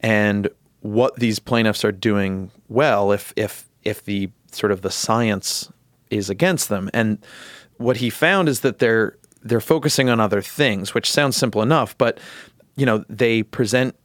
and 0.03 0.49
what 0.81 1.17
these 1.17 1.38
plaintiffs 1.38 1.85
are 1.87 1.91
doing 1.91 2.50
well 2.69 3.12
if 3.12 3.33
if 3.35 3.67
if 3.83 4.05
the 4.05 4.29
sort 4.53 4.71
of 4.71 4.83
the 4.83 4.91
science 4.91 5.73
is 6.11 6.29
against 6.29 6.69
them. 6.69 6.91
And 6.93 7.19
what 7.79 7.97
he 7.97 8.11
found 8.11 8.50
is 8.50 8.61
that 8.61 8.79
they're 8.79 9.17
they're 9.43 9.61
focusing 9.61 10.11
on 10.11 10.21
other 10.21 10.43
things, 10.43 10.93
which 10.93 11.11
sounds 11.11 11.35
simple 11.35 11.62
enough, 11.62 11.97
but 11.97 12.21
you 12.76 12.85
know 12.85 13.07
they 13.09 13.43
present 13.43 13.97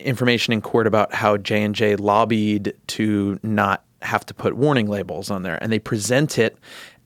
information 0.00 0.52
in 0.52 0.60
court 0.60 0.86
about 0.86 1.12
how 1.14 1.36
J 1.36 1.62
and 1.62 1.74
J 1.74 1.96
lobbied 1.96 2.74
to 2.88 3.38
not 3.42 3.84
have 4.02 4.24
to 4.26 4.34
put 4.34 4.56
warning 4.56 4.86
labels 4.88 5.30
on 5.30 5.42
there, 5.42 5.58
and 5.62 5.70
they 5.70 5.78
present 5.78 6.38
it 6.38 6.56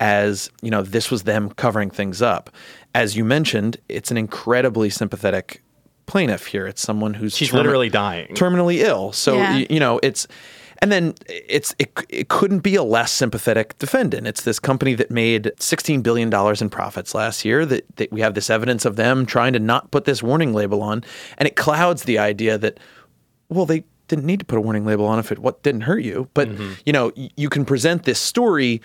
as 0.01 0.51
you 0.63 0.71
know 0.71 0.83
this 0.83 1.11
was 1.11 1.25
them 1.25 1.51
covering 1.51 1.91
things 1.91 2.23
up. 2.23 2.51
As 2.95 3.17
you 3.17 3.25
mentioned, 3.25 3.77
it's 3.89 4.11
an 4.11 4.17
incredibly 4.17 4.91
sympathetic 4.91 5.63
plaintiff 6.07 6.47
here. 6.47 6.67
It's 6.67 6.83
someone 6.83 7.15
who's 7.15 7.37
She's 7.37 7.51
termi- 7.51 7.55
literally 7.55 7.89
dying. 7.91 8.29
terminally 8.35 8.77
ill. 8.79 9.13
So 9.13 9.35
Yeah. 9.37 9.53
y- 9.55 9.67
you 9.71 9.81
know 9.81 9.99
it's. 10.03 10.27
And 10.79 10.93
then 10.93 11.15
it's 11.29 11.75
it, 11.79 11.93
it 12.09 12.29
couldn't 12.29 12.61
be 12.61 12.75
a 12.77 12.83
less 12.83 13.13
sympathetic 13.13 13.79
defendant. 13.79 14.27
It's 14.27 14.43
this 14.43 14.59
company 14.59 14.95
that 14.95 15.11
made 15.11 15.45
$16 15.59 16.03
billion 16.03 16.33
in 16.61 16.71
profits 16.71 17.15
last 17.15 17.45
year 17.45 17.65
that, 17.67 17.85
that 17.97 18.13
we 18.13 18.21
have 18.21 18.35
this 18.35 18.51
evidence 18.51 18.85
of 18.85 18.97
them 18.97 19.27
trying 19.27 19.53
to 19.53 19.59
not 19.59 19.91
put 19.91 20.05
this 20.05 20.23
warning 20.23 20.53
label 20.53 20.83
on. 20.83 21.05
And 21.39 21.47
it 21.47 21.57
clouds 21.57 22.05
the 22.05 22.19
idea 22.19 22.59
that, 22.59 22.79
well, 23.49 23.67
they 23.67 23.85
didn't 24.09 24.27
need 24.27 24.41
to 24.41 24.45
put 24.45 24.59
a 24.59 24.61
warning 24.61 24.85
label 24.85 25.07
on 25.07 25.19
if 25.19 25.33
it 25.33 25.39
what 25.39 25.63
didn't 25.63 25.83
hurt 25.83 26.03
you. 26.03 26.29
But, 26.35 26.49
mm-hmm. 26.49 26.73
you 26.85 26.93
know, 26.93 27.13
you 27.15 27.49
can 27.49 27.65
present 27.65 28.05
this 28.05 28.19
story 28.19 28.83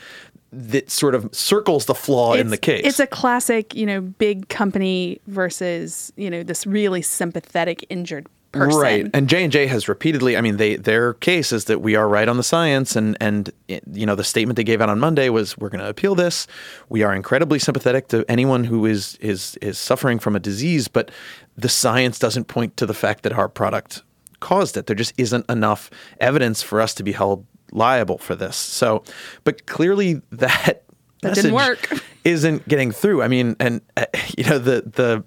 that 0.52 0.90
sort 0.90 1.14
of 1.14 1.30
circles 1.34 1.86
the 1.86 1.94
flaw 1.94 2.34
in 2.34 2.50
the 2.50 2.58
case. 2.58 2.82
It's 2.84 3.00
a 3.00 3.08
classic, 3.08 3.76
you 3.76 3.86
know, 3.86 4.02
big 4.02 4.50
company 4.50 5.20
versus, 5.28 6.12
you 6.16 6.30
know, 6.30 6.42
this 6.42 6.66
really 6.66 7.02
sympathetic 7.02 7.86
injured 7.90 8.28
person. 8.52 8.80
Right. 8.80 9.10
And 9.14 9.30
J&J 9.30 9.68
has 9.68 9.88
repeatedly, 9.88 10.36
I 10.36 10.42
mean, 10.42 10.58
they 10.58 10.76
their 10.76 11.14
case 11.16 11.52
is 11.52 11.66
that 11.66 11.82
we 11.82 11.96
are 11.96 12.08
right 12.08 12.28
on 12.28 12.38
the 12.38 12.44
science 12.44 12.96
and 12.96 13.18
and 13.20 13.52
you 13.68 14.06
know, 14.06 14.16
the 14.16 14.24
statement 14.24 14.58
they 14.58 14.64
gave 14.64 14.82
out 14.82 14.90
on 14.90 15.00
Monday 15.00 15.30
was 15.30 15.58
we're 15.58 15.70
going 15.70 15.82
to 15.82 15.90
appeal 15.90 16.16
this. 16.16 16.48
We 16.90 17.04
are 17.04 17.14
incredibly 17.14 17.60
sympathetic 17.60 18.08
to 18.10 18.26
anyone 18.30 18.64
who 18.64 18.86
is 18.86 19.16
is 19.22 19.58
is 19.62 19.78
suffering 19.78 20.20
from 20.20 20.36
a 20.36 20.40
disease, 20.40 20.88
but 20.88 21.12
the 21.58 21.70
science 21.70 22.20
doesn't 22.20 22.46
point 22.46 22.78
to 22.78 22.86
the 22.86 22.94
fact 22.94 23.24
that 23.24 23.34
our 23.34 23.50
product 23.50 24.04
caused 24.40 24.78
it. 24.78 24.86
There 24.86 24.96
just 24.96 25.14
isn't 25.18 25.50
enough 25.50 25.90
evidence 26.20 26.64
for 26.64 26.82
us 26.82 26.94
to 26.96 27.04
be 27.04 27.12
held 27.12 27.46
liable 27.72 28.18
for 28.18 28.36
this. 28.36 28.56
So, 28.56 29.04
but 29.44 29.66
clearly 29.66 30.22
that 30.32 30.84
that 31.22 31.36
didn't 31.36 31.54
work. 31.54 31.92
isn't 32.24 32.68
getting 32.68 32.92
through. 32.92 33.22
I 33.22 33.28
mean, 33.28 33.56
and 33.60 33.82
uh, 33.98 34.06
you 34.38 34.46
know 34.46 34.58
the 34.58 34.82
the 34.82 35.24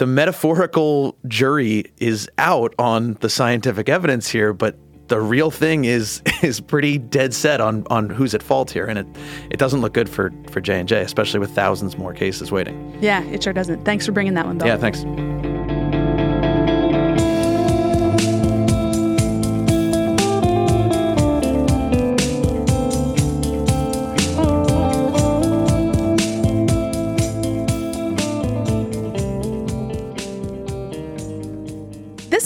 the 0.00 0.06
metaphorical 0.06 1.14
jury 1.28 1.84
is 1.98 2.26
out 2.38 2.74
on 2.78 3.18
the 3.20 3.28
scientific 3.28 3.90
evidence 3.90 4.30
here, 4.30 4.54
but 4.54 4.74
the 5.08 5.20
real 5.20 5.50
thing 5.50 5.84
is 5.84 6.22
is 6.42 6.58
pretty 6.58 6.96
dead 6.96 7.34
set 7.34 7.60
on 7.60 7.86
on 7.90 8.08
who's 8.08 8.34
at 8.34 8.42
fault 8.42 8.70
here, 8.70 8.86
and 8.86 8.98
it 8.98 9.06
it 9.50 9.58
doesn't 9.58 9.82
look 9.82 9.92
good 9.92 10.08
for 10.08 10.32
for 10.50 10.62
J 10.62 10.80
and 10.80 10.88
J, 10.88 11.02
especially 11.02 11.38
with 11.38 11.50
thousands 11.50 11.98
more 11.98 12.14
cases 12.14 12.50
waiting. 12.50 12.96
Yeah, 13.02 13.22
it 13.24 13.42
sure 13.42 13.52
doesn't. 13.52 13.84
Thanks 13.84 14.06
for 14.06 14.12
bringing 14.12 14.34
that 14.34 14.46
one, 14.46 14.56
Bill. 14.56 14.68
Yeah, 14.68 14.78
thanks. 14.78 15.04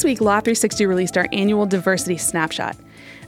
This 0.04 0.10
week, 0.10 0.20
Law 0.20 0.40
360 0.40 0.84
released 0.84 1.16
our 1.16 1.26
annual 1.32 1.64
Diversity 1.64 2.18
Snapshot, 2.18 2.76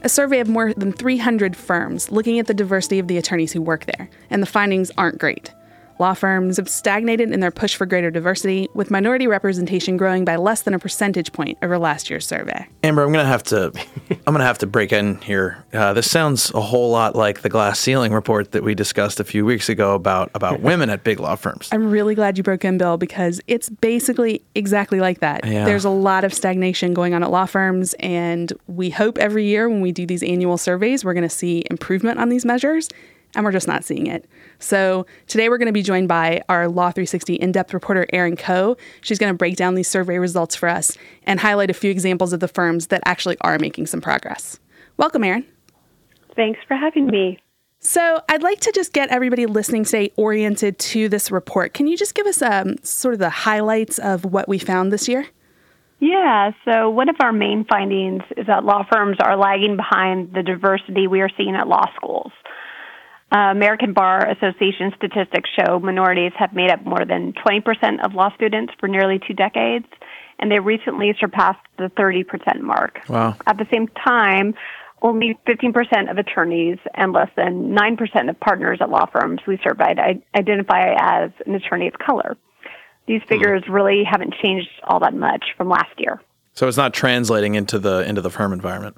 a 0.03 0.09
survey 0.09 0.41
of 0.41 0.47
more 0.47 0.75
than 0.75 0.93
300 0.93 1.55
firms 1.55 2.11
looking 2.11 2.37
at 2.37 2.45
the 2.45 2.53
diversity 2.53 2.99
of 2.99 3.07
the 3.07 3.17
attorneys 3.17 3.51
who 3.51 3.63
work 3.63 3.85
there, 3.85 4.07
and 4.29 4.43
the 4.43 4.45
findings 4.45 4.91
aren't 4.95 5.17
great. 5.17 5.51
Law 5.99 6.13
firms 6.13 6.57
have 6.57 6.69
stagnated 6.69 7.31
in 7.31 7.39
their 7.39 7.51
push 7.51 7.75
for 7.75 7.85
greater 7.85 8.11
diversity, 8.11 8.67
with 8.73 8.91
minority 8.91 9.27
representation 9.27 9.97
growing 9.97 10.25
by 10.25 10.35
less 10.35 10.61
than 10.61 10.73
a 10.73 10.79
percentage 10.79 11.31
point 11.33 11.57
over 11.61 11.79
last 11.79 12.09
year's 12.09 12.25
survey. 12.25 12.67
Amber, 12.83 13.03
I'm 13.03 13.11
gonna 13.11 13.25
have 13.25 13.43
to, 13.43 13.71
I'm 14.09 14.33
gonna 14.33 14.43
have 14.43 14.59
to 14.59 14.67
break 14.67 14.91
in 14.91 15.19
here. 15.21 15.63
Uh, 15.73 15.93
this 15.93 16.09
sounds 16.09 16.51
a 16.51 16.61
whole 16.61 16.91
lot 16.91 17.15
like 17.15 17.41
the 17.41 17.49
glass 17.49 17.79
ceiling 17.79 18.13
report 18.13 18.51
that 18.51 18.63
we 18.63 18.75
discussed 18.75 19.19
a 19.19 19.23
few 19.23 19.45
weeks 19.45 19.69
ago 19.69 19.95
about 19.95 20.29
about 20.35 20.59
women 20.67 20.89
at 20.89 21.03
big 21.03 21.19
law 21.19 21.35
firms. 21.35 21.69
I'm 21.71 21.89
really 21.89 22.15
glad 22.15 22.37
you 22.37 22.43
broke 22.43 22.63
in, 22.63 22.77
Bill, 22.77 22.97
because 22.97 23.41
it's 23.47 23.69
basically 23.69 24.43
exactly 24.55 24.99
like 24.99 25.19
that. 25.19 25.45
Yeah. 25.45 25.65
There's 25.65 25.85
a 25.85 25.89
lot 25.89 26.23
of 26.23 26.33
stagnation 26.33 26.93
going 26.93 27.13
on 27.13 27.23
at 27.23 27.31
law 27.31 27.45
firms, 27.45 27.95
and 27.99 28.53
we 28.67 28.89
hope 28.89 29.17
every 29.17 29.45
year 29.45 29.67
when 29.69 29.81
we 29.81 29.91
do 29.91 30.05
these 30.05 30.23
annual 30.23 30.57
surveys, 30.57 31.03
we're 31.03 31.13
going 31.13 31.23
to 31.23 31.29
see 31.29 31.63
improvement 31.69 32.19
on 32.19 32.29
these 32.29 32.45
measures, 32.45 32.89
and 33.35 33.45
we're 33.45 33.51
just 33.51 33.67
not 33.67 33.83
seeing 33.83 34.07
it. 34.07 34.25
So 34.59 35.05
today 35.27 35.49
we're 35.49 35.57
going 35.57 35.67
to 35.67 35.73
be 35.73 35.83
joined 35.83 36.07
by 36.07 36.41
our 36.49 36.67
Law 36.67 36.91
360 36.91 37.35
in-depth 37.35 37.73
reporter 37.73 38.05
Erin 38.11 38.35
Coe. 38.35 38.77
She's 39.01 39.19
going 39.19 39.33
to 39.33 39.37
break 39.37 39.55
down 39.55 39.75
these 39.75 39.87
survey 39.87 40.17
results 40.17 40.55
for 40.55 40.69
us 40.69 40.97
and 41.23 41.39
highlight 41.39 41.69
a 41.69 41.73
few 41.73 41.91
examples 41.91 42.33
of 42.33 42.39
the 42.39 42.47
firms 42.47 42.87
that 42.87 43.01
actually 43.05 43.37
are 43.41 43.59
making 43.59 43.87
some 43.87 44.01
progress. 44.01 44.59
Welcome, 44.97 45.23
Erin. 45.23 45.45
Thanks 46.35 46.59
for 46.67 46.75
having 46.75 47.07
me. 47.07 47.39
So, 47.79 48.21
I'd 48.27 48.41
like 48.41 48.59
to 48.61 48.71
just 48.71 48.91
get 48.91 49.09
everybody 49.09 49.45
listening 49.45 49.85
today 49.85 50.11
oriented 50.17 50.79
to 50.79 51.09
this 51.09 51.29
report. 51.29 51.75
Can 51.75 51.85
you 51.85 51.95
just 51.95 52.15
give 52.15 52.25
us 52.25 52.41
um, 52.41 52.77
sort 52.81 53.13
of 53.13 53.19
the 53.19 53.29
highlights 53.29 53.99
of 53.99 54.25
what 54.25 54.49
we 54.49 54.57
found 54.57 54.91
this 54.91 55.07
year? 55.07 55.27
Yeah, 55.99 56.51
so 56.65 56.89
one 56.89 57.09
of 57.09 57.15
our 57.19 57.33
main 57.33 57.65
findings 57.65 58.21
is 58.35 58.45
that 58.47 58.63
law 58.63 58.85
firms 58.91 59.17
are 59.19 59.35
lagging 59.35 59.77
behind 59.77 60.33
the 60.33 60.43
diversity 60.43 61.07
we 61.07 61.21
are 61.21 61.29
seeing 61.37 61.55
at 61.55 61.67
law 61.67 61.85
schools. 61.95 62.31
Uh, 63.29 63.51
American 63.51 63.91
Bar 63.91 64.29
Association 64.29 64.93
statistics 64.95 65.49
show 65.59 65.79
minorities 65.79 66.31
have 66.37 66.53
made 66.53 66.69
up 66.69 66.85
more 66.85 67.03
than 67.05 67.33
20% 67.33 68.05
of 68.05 68.13
law 68.13 68.33
students 68.35 68.73
for 68.79 68.87
nearly 68.87 69.19
two 69.19 69.33
decades, 69.33 69.85
and 70.39 70.49
they 70.49 70.59
recently 70.59 71.13
surpassed 71.19 71.59
the 71.77 71.91
30% 71.97 72.61
mark. 72.61 73.01
Wow. 73.09 73.35
At 73.45 73.57
the 73.57 73.67
same 73.69 73.89
time, 73.89 74.55
only 75.01 75.37
15% 75.45 76.09
of 76.09 76.17
attorneys 76.17 76.77
and 76.95 77.11
less 77.11 77.29
than 77.35 77.75
9% 77.75 78.29
of 78.29 78.39
partners 78.39 78.79
at 78.81 78.89
law 78.89 79.05
firms 79.05 79.41
we 79.45 79.59
surveyed 79.61 79.99
identify 80.33 80.95
as 80.97 81.31
an 81.45 81.53
attorney 81.53 81.87
of 81.87 81.93
color. 81.99 82.37
These 83.07 83.21
figures 83.27 83.63
really 83.69 84.03
haven't 84.03 84.33
changed 84.41 84.69
all 84.83 84.99
that 85.01 85.13
much 85.13 85.45
from 85.55 85.69
last 85.69 85.97
year. 85.97 86.21
So 86.53 86.67
it's 86.67 86.77
not 86.77 86.93
translating 86.93 87.55
into 87.55 87.77
the 87.77 88.07
into 88.07 88.21
the 88.21 88.31
firm 88.31 88.51
environment. 88.51 88.97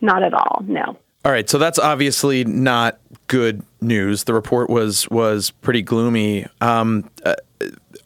Not 0.00 0.22
at 0.22 0.32
all, 0.32 0.62
no. 0.66 0.96
All 1.26 1.32
right, 1.32 1.50
so 1.50 1.58
that's 1.58 1.80
obviously 1.80 2.44
not 2.44 3.00
good 3.26 3.64
news. 3.80 4.22
The 4.22 4.32
report 4.32 4.70
was 4.70 5.10
was 5.10 5.50
pretty 5.50 5.82
gloomy. 5.82 6.46
Um, 6.60 7.10
uh, 7.24 7.34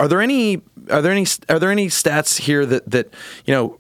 are 0.00 0.09
there 0.09 0.22
any 0.22 0.62
are 0.88 1.02
there 1.02 1.12
any 1.12 1.26
are 1.50 1.59
there 1.59 1.70
any 1.70 1.88
stats 1.88 2.38
here 2.38 2.64
that 2.64 2.90
that 2.90 3.12
you 3.44 3.52
know 3.52 3.78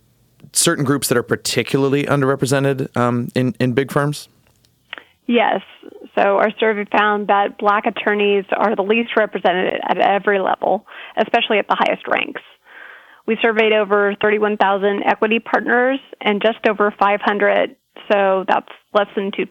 certain 0.52 0.84
groups 0.84 1.08
that 1.08 1.16
are 1.16 1.22
particularly 1.22 2.04
underrepresented 2.04 2.94
um, 2.98 3.28
in 3.34 3.56
in 3.58 3.72
big 3.72 3.90
firms? 3.90 4.28
Yes. 5.26 5.62
So 6.14 6.36
our 6.36 6.50
survey 6.60 6.84
found 6.92 7.28
that 7.28 7.56
black 7.56 7.86
attorneys 7.86 8.44
are 8.54 8.76
the 8.76 8.82
least 8.82 9.12
represented 9.16 9.80
at 9.88 9.96
every 9.96 10.38
level, 10.38 10.86
especially 11.16 11.56
at 11.56 11.66
the 11.66 11.76
highest 11.78 12.06
ranks. 12.08 12.42
We 13.26 13.38
surveyed 13.40 13.72
over 13.72 14.14
31,000 14.20 15.02
equity 15.06 15.38
partners 15.38 15.98
and 16.20 16.42
just 16.42 16.58
over 16.68 16.92
500, 16.98 17.76
so 18.10 18.44
that's 18.48 18.68
less 18.94 19.08
than 19.14 19.30
2%, 19.30 19.46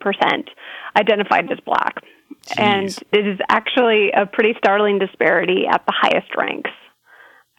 identified 0.98 1.52
as 1.52 1.60
black. 1.66 2.04
Jeez. 2.48 2.58
And 2.58 2.98
it 3.12 3.28
is 3.28 3.40
actually 3.50 4.12
a 4.12 4.26
pretty 4.26 4.54
startling 4.58 5.00
disparity 5.00 5.66
at 5.70 5.86
the 5.86 5.94
highest 5.96 6.36
ranks. 6.38 6.72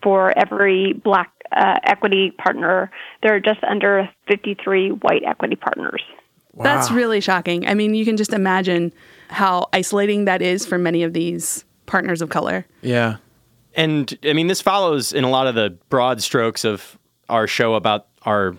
For 0.02 0.36
every 0.38 0.94
black 0.94 1.30
uh, 1.54 1.78
equity 1.84 2.30
partner, 2.30 2.90
there 3.22 3.34
are 3.34 3.40
just 3.40 3.62
under 3.62 4.08
53 4.28 4.92
white 4.92 5.22
equity 5.26 5.56
partners. 5.56 6.02
That's 6.58 6.90
really 6.90 7.20
shocking. 7.20 7.66
I 7.66 7.74
mean, 7.74 7.94
you 7.94 8.04
can 8.04 8.16
just 8.16 8.32
imagine 8.32 8.92
how 9.28 9.68
isolating 9.72 10.24
that 10.24 10.42
is 10.42 10.66
for 10.66 10.78
many 10.78 11.02
of 11.02 11.12
these 11.12 11.64
partners 11.86 12.22
of 12.22 12.30
color. 12.30 12.66
Yeah. 12.82 13.16
And 13.74 14.16
I 14.24 14.32
mean, 14.32 14.46
this 14.46 14.60
follows 14.60 15.12
in 15.12 15.24
a 15.24 15.30
lot 15.30 15.46
of 15.46 15.54
the 15.54 15.76
broad 15.88 16.22
strokes 16.22 16.64
of 16.64 16.98
our 17.28 17.46
show 17.46 17.74
about 17.74 18.08
our 18.22 18.56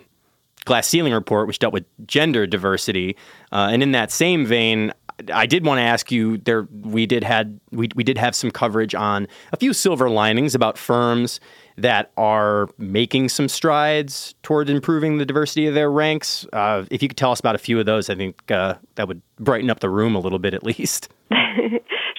glass 0.66 0.88
ceiling 0.88 1.14
report, 1.14 1.48
which 1.48 1.60
dealt 1.60 1.74
with 1.74 1.86
gender 2.08 2.46
diversity. 2.46 3.16
Uh, 3.52 3.70
and 3.72 3.82
in 3.82 3.92
that 3.92 4.12
same 4.12 4.46
vein, 4.46 4.94
I 5.34 5.46
did 5.46 5.66
want 5.66 5.80
to 5.80 5.84
ask 5.84 6.12
you 6.12 6.38
there 6.38 6.68
we 6.72 7.06
did 7.06 7.24
had 7.24 7.60
we, 7.72 7.90
we 7.96 8.04
did 8.04 8.18
have 8.18 8.36
some 8.36 8.52
coverage 8.52 8.96
on 8.96 9.28
a 9.52 9.58
few 9.58 9.74
silver 9.74 10.10
linings 10.10 10.56
about 10.56 10.78
firms 10.78 11.40
that 11.78 12.12
are 12.18 12.70
making 12.78 13.30
some 13.30 13.48
strides 13.48 14.36
toward 14.44 14.70
improving 14.70 15.18
the 15.18 15.26
diversity 15.26 15.68
of 15.68 15.74
their 15.74 15.92
ranks. 15.92 16.46
Uh, 16.54 16.86
if 16.92 17.02
you 17.02 17.08
could 17.08 17.18
tell 17.18 17.32
us 17.32 17.40
about 17.40 17.56
a 17.56 17.60
few 17.60 17.80
of 17.80 17.86
those, 17.86 18.10
I 18.10 18.16
think 18.16 18.52
uh, 18.52 18.76
that 18.96 19.08
would 19.08 19.22
brighten 19.40 19.70
up 19.70 19.80
the 19.80 19.90
room 19.90 20.16
a 20.16 20.20
little 20.20 20.40
bit 20.40 20.54
at 20.54 20.64
least. 20.64 21.10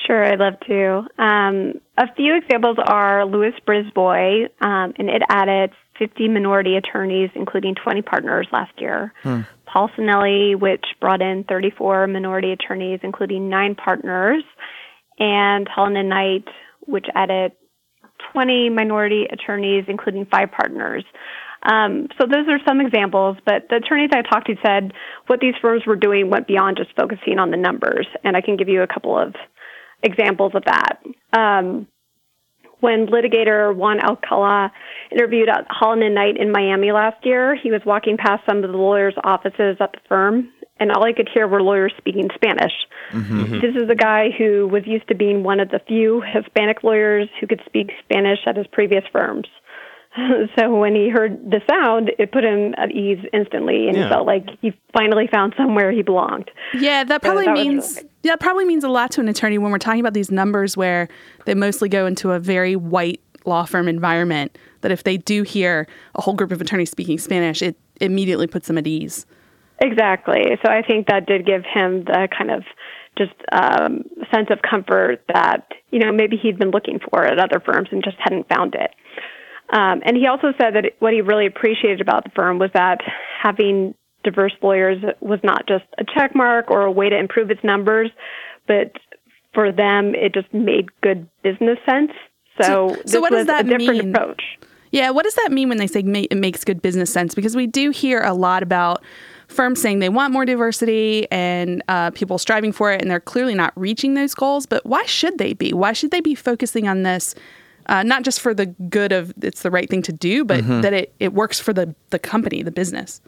Sure, 0.07 0.24
I'd 0.24 0.40
love 0.40 0.59
to. 0.66 1.07
Um, 1.22 1.81
a 1.96 2.12
few 2.14 2.37
examples 2.37 2.76
are 2.85 3.24
Lewis 3.24 3.55
Brisbois, 3.66 4.48
um, 4.61 4.92
and 4.96 5.09
it 5.09 5.22
added 5.28 5.70
50 6.02 6.28
minority 6.28 6.76
attorneys, 6.76 7.30
including 7.36 7.76
20 7.76 8.02
partners 8.02 8.48
last 8.52 8.72
year. 8.78 9.12
Polsinelli, 9.72 10.58
which 10.58 10.84
brought 11.00 11.22
in 11.22 11.44
34 11.44 12.08
minority 12.08 12.50
attorneys, 12.50 13.00
including 13.02 13.48
nine 13.48 13.76
partners, 13.76 14.42
and 15.18 15.68
Holland 15.68 15.96
and 15.96 16.08
Knight, 16.08 16.44
which 16.80 17.06
added 17.14 17.52
20 18.32 18.70
minority 18.70 19.26
attorneys, 19.30 19.84
including 19.86 20.26
five 20.26 20.50
partners. 20.50 21.04
Um, 21.62 22.08
so 22.20 22.26
those 22.26 22.48
are 22.48 22.58
some 22.66 22.80
examples, 22.80 23.36
but 23.46 23.68
the 23.70 23.76
attorneys 23.76 24.10
I 24.12 24.22
talked 24.22 24.48
to 24.48 24.56
said 24.66 24.92
what 25.28 25.38
these 25.38 25.54
firms 25.62 25.82
were 25.86 25.96
doing 25.96 26.28
went 26.28 26.48
beyond 26.48 26.76
just 26.76 26.90
focusing 26.96 27.38
on 27.38 27.52
the 27.52 27.56
numbers, 27.56 28.08
and 28.24 28.36
I 28.36 28.40
can 28.40 28.56
give 28.56 28.68
you 28.68 28.82
a 28.82 28.88
couple 28.88 29.16
of 29.16 29.34
examples 30.02 30.52
of 30.56 30.64
that. 30.64 30.98
Um, 31.32 31.86
when 32.82 33.06
litigator 33.06 33.74
Juan 33.74 34.00
Alcala 34.00 34.70
interviewed 35.10 35.48
at 35.48 35.66
Holland 35.70 36.02
and 36.02 36.14
Knight 36.14 36.36
in 36.36 36.50
Miami 36.50 36.90
last 36.92 37.24
year, 37.24 37.54
he 37.54 37.70
was 37.70 37.80
walking 37.86 38.16
past 38.16 38.42
some 38.44 38.62
of 38.64 38.70
the 38.72 38.76
lawyers' 38.76 39.14
offices 39.22 39.76
at 39.80 39.92
the 39.92 40.00
firm, 40.08 40.50
and 40.80 40.90
all 40.90 41.06
he 41.06 41.14
could 41.14 41.28
hear 41.32 41.46
were 41.46 41.62
lawyers 41.62 41.92
speaking 41.96 42.28
Spanish. 42.34 42.72
Mm-hmm. 43.12 43.40
Mm-hmm. 43.44 43.60
This 43.60 43.76
is 43.84 43.88
a 43.88 43.94
guy 43.94 44.30
who 44.36 44.66
was 44.66 44.82
used 44.84 45.06
to 45.08 45.14
being 45.14 45.44
one 45.44 45.60
of 45.60 45.68
the 45.70 45.80
few 45.86 46.22
Hispanic 46.22 46.82
lawyers 46.82 47.28
who 47.40 47.46
could 47.46 47.62
speak 47.66 47.92
Spanish 48.04 48.40
at 48.46 48.56
his 48.56 48.66
previous 48.72 49.04
firms. 49.12 49.46
so 50.58 50.74
when 50.74 50.94
he 50.94 51.08
heard 51.08 51.38
the 51.50 51.60
sound, 51.70 52.10
it 52.18 52.32
put 52.32 52.44
him 52.44 52.74
at 52.76 52.90
ease 52.90 53.24
instantly, 53.32 53.86
and 53.88 53.96
Yeah. 53.96 54.04
he 54.04 54.08
felt 54.10 54.26
like 54.26 54.46
he 54.60 54.72
finally 54.92 55.28
found 55.32 55.54
somewhere 55.56 55.92
he 55.92 56.02
belonged. 56.02 56.50
Yeah, 56.74 57.04
that 57.04 57.22
probably 57.22 57.44
that 57.46 57.54
means 57.54 57.96
really- 57.96 58.08
Yeah, 58.22 58.37
probably 58.37 58.64
means 58.64 58.85
a 58.85 58.88
lot 58.88 59.11
to 59.12 59.20
an 59.20 59.28
attorney 59.28 59.58
when 59.58 59.72
we're 59.72 59.78
talking 59.78 60.00
about 60.00 60.14
these 60.14 60.30
numbers 60.30 60.76
where 60.76 61.08
they 61.44 61.54
mostly 61.54 61.88
go 61.88 62.06
into 62.06 62.30
a 62.30 62.38
very 62.38 62.76
white 62.76 63.20
law 63.44 63.64
firm 63.64 63.88
environment. 63.88 64.56
That 64.82 64.92
if 64.92 65.04
they 65.04 65.16
do 65.16 65.42
hear 65.42 65.87
a 66.14 66.22
whole 66.22 66.35
group 66.35 66.52
of 66.52 66.61
attorneys 66.61 66.90
speaking 66.90 67.18
Spanish, 67.18 67.62
it 67.62 67.76
immediately 68.00 68.46
puts 68.46 68.68
them 68.68 68.78
at 68.78 68.87
ease. 68.87 69.26
Exactly. 69.80 70.42
So 70.64 70.70
I 70.70 70.82
think 70.82 71.08
that 71.08 71.26
did 71.26 71.44
give 71.44 71.62
him 71.64 72.04
the 72.04 72.28
kind 72.37 72.50
of 72.50 72.62
just 73.18 73.32
um, 73.50 74.04
sense 74.32 74.48
of 74.50 74.61
comfort 74.62 75.22
that 75.32 75.66
you 75.90 75.98
know 75.98 76.12
maybe 76.12 76.37
he'd 76.37 76.58
been 76.58 76.70
looking 76.70 76.98
for 77.11 77.24
at 77.24 77.38
other 77.38 77.61
firms 77.61 77.88
and 77.90 78.02
just 78.02 78.16
hadn't 78.18 78.48
found 78.48 78.74
it. 78.74 78.90
Um, 79.72 80.02
and 80.04 80.16
he 80.16 80.26
also 80.26 80.52
said 80.61 80.74
that 80.74 80.85
what 80.98 81.12
he 81.12 81.22
really 81.22 81.46
appreciated 81.46 82.00
about 82.00 82.24
the 82.24 82.30
firm 82.30 82.58
was 82.58 82.70
that 82.74 83.00
having 83.42 83.94
diverse 84.22 84.52
lawyers 84.62 85.02
was 85.20 85.40
not 85.42 85.66
just 85.66 85.85
a 85.98 86.04
check 86.04 86.35
mark 86.35 86.70
or 86.70 86.82
a 86.82 86.90
way 86.90 87.08
to 87.08 87.18
improve 87.18 87.50
its 87.50 87.62
numbers, 87.62 88.11
but 88.66 88.92
for 89.54 89.72
them 89.72 90.14
it 90.14 90.35
just 90.35 90.52
made 90.52 90.88
good 91.02 91.28
business 91.42 91.78
sense. 91.88 92.12
So, 92.61 92.94
so, 92.94 93.02
so 93.06 93.20
what 93.20 93.30
does 93.32 93.46
that 93.46 93.66
a 93.66 93.68
different 93.68 94.04
mean? 94.04 94.14
approach. 94.14 94.42
Yeah, 94.90 95.11
what 95.11 95.24
does 95.24 95.35
that 95.37 95.50
mean 95.50 95.70
when 95.70 95.78
they 95.78 95.87
say 95.87 96.00
it 96.00 96.37
makes 96.37 96.64
good 96.64 96.82
business 96.82 97.11
sense? 97.11 97.35
Because 97.35 97.56
we 97.56 97.66
do 97.66 97.90
hear 97.90 98.20
a 98.20 98.35
lot 98.35 98.62
about 98.62 99.02
firms 99.48 99.80
saying 99.80 100.00
they 100.00 100.11
want 100.11 100.32
more 100.35 100.44
diversity 100.44 101.26
and 101.30 101.82
uh, 101.88 102.11
people 102.11 102.37
striving 102.38 102.72
for 102.72 102.92
it, 102.92 103.00
and 103.00 103.11
they're 103.11 103.20
clearly 103.20 103.54
not 103.54 103.72
reaching 103.74 104.14
those 104.14 104.35
goals. 104.35 104.66
But 104.66 104.85
why 104.85 105.04
should 105.06 105.38
they 105.38 105.54
be? 105.54 105.72
Why 105.72 105.94
should 105.94 106.11
they 106.11 106.20
be 106.20 106.35
focusing 106.35 106.88
on 106.88 107.04
this? 107.04 107.35
Uh, 107.87 108.02
not 108.02 108.22
just 108.22 108.40
for 108.40 108.54
the 108.54 108.66
good 108.66 109.12
of 109.12 109.32
it's 109.42 109.62
the 109.62 109.70
right 109.70 109.88
thing 109.88 110.02
to 110.02 110.12
do, 110.12 110.44
but 110.44 110.61
mm-hmm. 110.61 110.82
that 110.82 110.92
it, 110.92 111.14
it 111.18 111.32
works 111.32 111.58
for 111.58 111.72
the, 111.72 111.94
the 112.11 112.18
company, 112.18 112.62
the 112.62 112.70
business. 112.70 113.20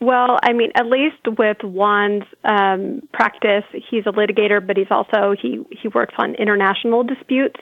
Well, 0.00 0.38
I 0.42 0.54
mean, 0.54 0.72
at 0.74 0.86
least 0.86 1.38
with 1.38 1.58
Juan's 1.62 2.24
um, 2.44 3.02
practice, 3.12 3.64
he's 3.90 4.06
a 4.06 4.12
litigator, 4.12 4.66
but 4.66 4.76
he's 4.78 4.90
also 4.90 5.34
he 5.40 5.62
he 5.70 5.88
works 5.88 6.14
on 6.16 6.34
international 6.36 7.04
disputes 7.04 7.60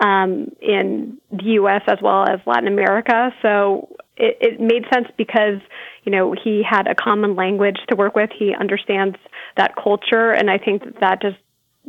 um, 0.00 0.50
in 0.60 1.18
the 1.30 1.44
U.S. 1.44 1.82
as 1.86 1.98
well 2.02 2.24
as 2.28 2.40
Latin 2.46 2.68
America. 2.68 3.30
So 3.40 3.96
it, 4.16 4.36
it 4.40 4.60
made 4.60 4.84
sense 4.92 5.08
because 5.16 5.60
you 6.04 6.12
know 6.12 6.34
he 6.34 6.62
had 6.68 6.86
a 6.86 6.94
common 6.94 7.34
language 7.34 7.78
to 7.88 7.96
work 7.96 8.14
with. 8.14 8.30
He 8.38 8.54
understands 8.54 9.16
that 9.56 9.74
culture, 9.74 10.32
and 10.32 10.50
I 10.50 10.58
think 10.58 10.84
that, 10.84 11.00
that 11.00 11.22
just 11.22 11.38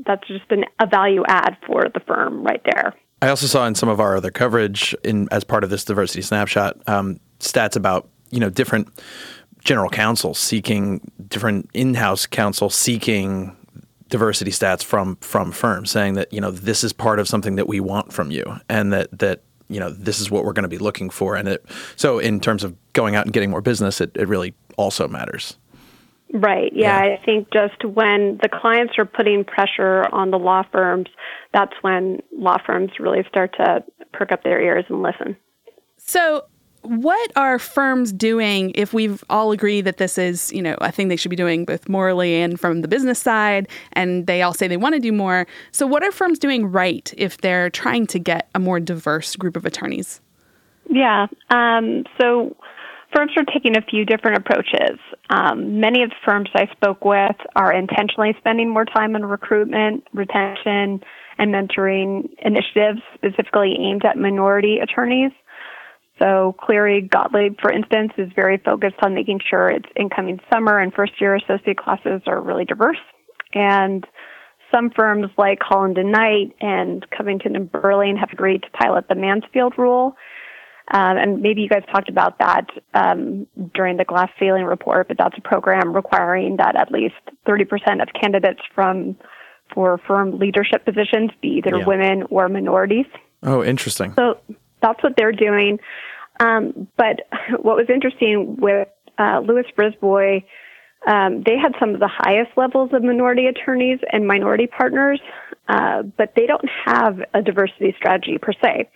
that's 0.05 0.25
just 0.27 0.49
an, 0.51 0.63
a 0.79 0.87
value 0.87 1.23
add 1.27 1.57
for 1.67 1.83
the 1.93 1.99
firm 2.01 2.43
right 2.43 2.61
there. 2.63 2.93
I 3.21 3.29
also 3.29 3.47
saw 3.47 3.65
in 3.65 3.75
some 3.75 3.89
of 3.89 3.99
our 3.99 4.17
other 4.17 4.31
coverage, 4.31 4.95
in 5.03 5.27
as 5.31 5.43
part 5.43 5.63
of 5.63 5.69
this 5.69 5.83
diversity 5.83 6.21
snapshot, 6.21 6.77
um, 6.87 7.19
stats 7.39 7.75
about 7.75 8.07
you 8.31 8.39
know 8.39 8.49
different 8.49 8.87
general 9.65 9.89
counsel 9.89 10.33
seeking 10.33 11.01
different 11.27 11.69
in-house 11.73 12.25
counsel 12.25 12.69
seeking 12.69 13.57
diversity 14.07 14.51
stats 14.51 14.83
from 14.83 15.17
from 15.17 15.51
firms 15.51 15.91
saying 15.91 16.13
that 16.13 16.31
you 16.31 16.39
know 16.39 16.51
this 16.51 16.83
is 16.83 16.93
part 16.93 17.19
of 17.19 17.27
something 17.27 17.55
that 17.55 17.67
we 17.67 17.79
want 17.79 18.13
from 18.13 18.31
you 18.31 18.45
and 18.69 18.93
that 18.93 19.17
that 19.17 19.41
you 19.67 19.79
know 19.79 19.89
this 19.89 20.19
is 20.19 20.29
what 20.29 20.45
we're 20.45 20.53
going 20.53 20.63
to 20.63 20.69
be 20.69 20.77
looking 20.77 21.09
for. 21.09 21.35
And 21.35 21.49
it 21.49 21.65
so 21.95 22.19
in 22.19 22.39
terms 22.39 22.63
of 22.63 22.75
going 22.93 23.15
out 23.15 23.25
and 23.25 23.33
getting 23.33 23.49
more 23.49 23.61
business 23.61 23.99
it, 23.99 24.11
it 24.15 24.27
really 24.27 24.53
also 24.77 25.07
matters. 25.07 25.57
Right. 26.33 26.71
Yeah, 26.73 27.03
yeah, 27.03 27.13
i 27.15 27.25
think 27.25 27.47
just 27.51 27.83
when 27.83 28.39
the 28.41 28.49
clients 28.49 28.93
are 28.97 29.05
putting 29.05 29.43
pressure 29.43 30.07
on 30.11 30.31
the 30.31 30.39
law 30.39 30.63
firms 30.71 31.07
that's 31.53 31.73
when 31.81 32.21
law 32.37 32.57
firms 32.65 32.91
really 32.99 33.23
start 33.27 33.55
to 33.57 33.83
perk 34.13 34.31
up 34.31 34.43
their 34.43 34.61
ears 34.61 34.85
and 34.89 35.01
listen. 35.01 35.35
So 35.97 36.45
what 36.85 37.31
are 37.35 37.59
firms 37.59 38.11
doing 38.11 38.71
if 38.75 38.93
we've 38.93 39.23
all 39.29 39.51
agreed 39.51 39.81
that 39.81 39.97
this 39.97 40.17
is, 40.17 40.51
you 40.53 40.61
know, 40.61 40.75
a 40.81 40.91
thing 40.91 41.07
they 41.07 41.15
should 41.15 41.29
be 41.29 41.35
doing 41.35 41.65
both 41.65 41.89
morally 41.89 42.41
and 42.41 42.59
from 42.59 42.81
the 42.81 42.87
business 42.87 43.19
side, 43.19 43.67
and 43.93 44.27
they 44.27 44.41
all 44.41 44.53
say 44.53 44.67
they 44.67 44.77
want 44.77 44.95
to 44.95 45.01
do 45.01 45.11
more? 45.11 45.47
So, 45.71 45.87
what 45.87 46.03
are 46.03 46.11
firms 46.11 46.39
doing 46.39 46.65
right 46.65 47.13
if 47.17 47.37
they're 47.37 47.69
trying 47.69 48.07
to 48.07 48.19
get 48.19 48.49
a 48.55 48.59
more 48.59 48.79
diverse 48.79 49.35
group 49.35 49.55
of 49.55 49.65
attorneys? 49.65 50.21
Yeah. 50.89 51.27
Um, 51.49 52.03
so, 52.19 52.55
firms 53.15 53.31
are 53.37 53.45
taking 53.45 53.77
a 53.77 53.81
few 53.81 54.05
different 54.05 54.37
approaches. 54.37 54.99
Um, 55.29 55.79
many 55.79 56.03
of 56.03 56.09
the 56.09 56.15
firms 56.25 56.49
I 56.55 56.67
spoke 56.73 57.03
with 57.03 57.35
are 57.55 57.73
intentionally 57.73 58.35
spending 58.37 58.69
more 58.69 58.85
time 58.85 59.15
on 59.15 59.25
recruitment, 59.25 60.03
retention, 60.13 61.01
and 61.37 61.53
mentoring 61.53 62.29
initiatives 62.39 63.01
specifically 63.13 63.75
aimed 63.79 64.05
at 64.05 64.17
minority 64.17 64.79
attorneys. 64.79 65.31
So 66.19 66.55
Cleary 66.61 67.01
Gottlieb, 67.01 67.59
for 67.61 67.71
instance, 67.71 68.13
is 68.17 68.31
very 68.35 68.57
focused 68.57 68.95
on 69.01 69.13
making 69.13 69.41
sure 69.49 69.69
its 69.69 69.87
incoming 69.99 70.39
summer 70.51 70.79
and 70.79 70.93
first 70.93 71.13
year 71.19 71.35
associate 71.35 71.77
classes 71.77 72.21
are 72.25 72.41
really 72.41 72.65
diverse. 72.65 72.97
And 73.53 74.05
some 74.73 74.91
firms 74.95 75.27
like 75.37 75.59
Holland 75.61 75.97
and 75.97 76.11
Knight 76.11 76.55
and 76.61 77.05
Covington 77.15 77.55
and 77.55 77.71
Burling 77.71 78.17
have 78.17 78.29
agreed 78.31 78.63
to 78.63 78.69
pilot 78.71 79.07
the 79.09 79.15
Mansfield 79.15 79.73
rule. 79.77 80.15
Um, 80.93 81.17
and 81.17 81.41
maybe 81.41 81.61
you 81.61 81.69
guys 81.69 81.81
talked 81.91 82.09
about 82.09 82.37
that 82.39 82.67
um, 82.93 83.47
during 83.73 83.97
the 83.97 84.05
glass 84.05 84.29
ceiling 84.39 84.65
report, 84.65 85.07
but 85.07 85.17
that's 85.17 85.35
a 85.37 85.41
program 85.41 85.93
requiring 85.95 86.57
that 86.57 86.75
at 86.75 86.91
least 86.91 87.15
30% 87.47 88.01
of 88.01 88.09
candidates 88.19 88.61
from 88.73 89.17
for 89.73 89.99
firm 90.07 90.37
leadership 90.37 90.85
positions 90.85 91.31
be 91.41 91.59
either 91.65 91.77
yeah. 91.77 91.85
women 91.85 92.23
or 92.29 92.47
minorities. 92.49 93.07
Oh, 93.41 93.63
interesting. 93.63 94.13
So 94.13 94.37
that's 94.85 95.03
what 95.03 95.13
they're 95.17 95.31
doing. 95.31 95.79
Um, 96.39 96.87
but 96.97 97.21
what 97.61 97.75
was 97.75 97.87
interesting 97.89 98.57
with 98.57 98.87
uh, 99.17 99.39
Lewis 99.39 99.65
Brisbois, 99.77 100.43
um, 101.07 101.43
they 101.45 101.57
had 101.57 101.73
some 101.79 101.93
of 101.93 101.99
the 101.99 102.09
highest 102.11 102.51
levels 102.57 102.91
of 102.93 103.03
minority 103.03 103.45
attorneys 103.47 103.99
and 104.11 104.27
minority 104.27 104.67
partners, 104.67 105.21
uh, 105.67 106.03
but 106.17 106.33
they 106.35 106.45
don't 106.45 106.67
have 106.85 107.19
a 107.33 107.41
diversity 107.41 107.93
strategy 107.97 108.37
per 108.37 108.53
se. 108.53 108.89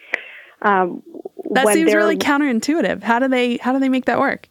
Um, 0.62 1.04
that 1.52 1.67
seems 1.69 1.93
really 1.93 2.17
counterintuitive. 2.17 3.04
How 3.04 3.19
do 3.19 3.28
they 3.28 3.58
how 3.58 3.73
do 3.73 3.80
they 3.80 3.89
make 3.89 4.06
that 4.06 4.19
work? 4.19 4.47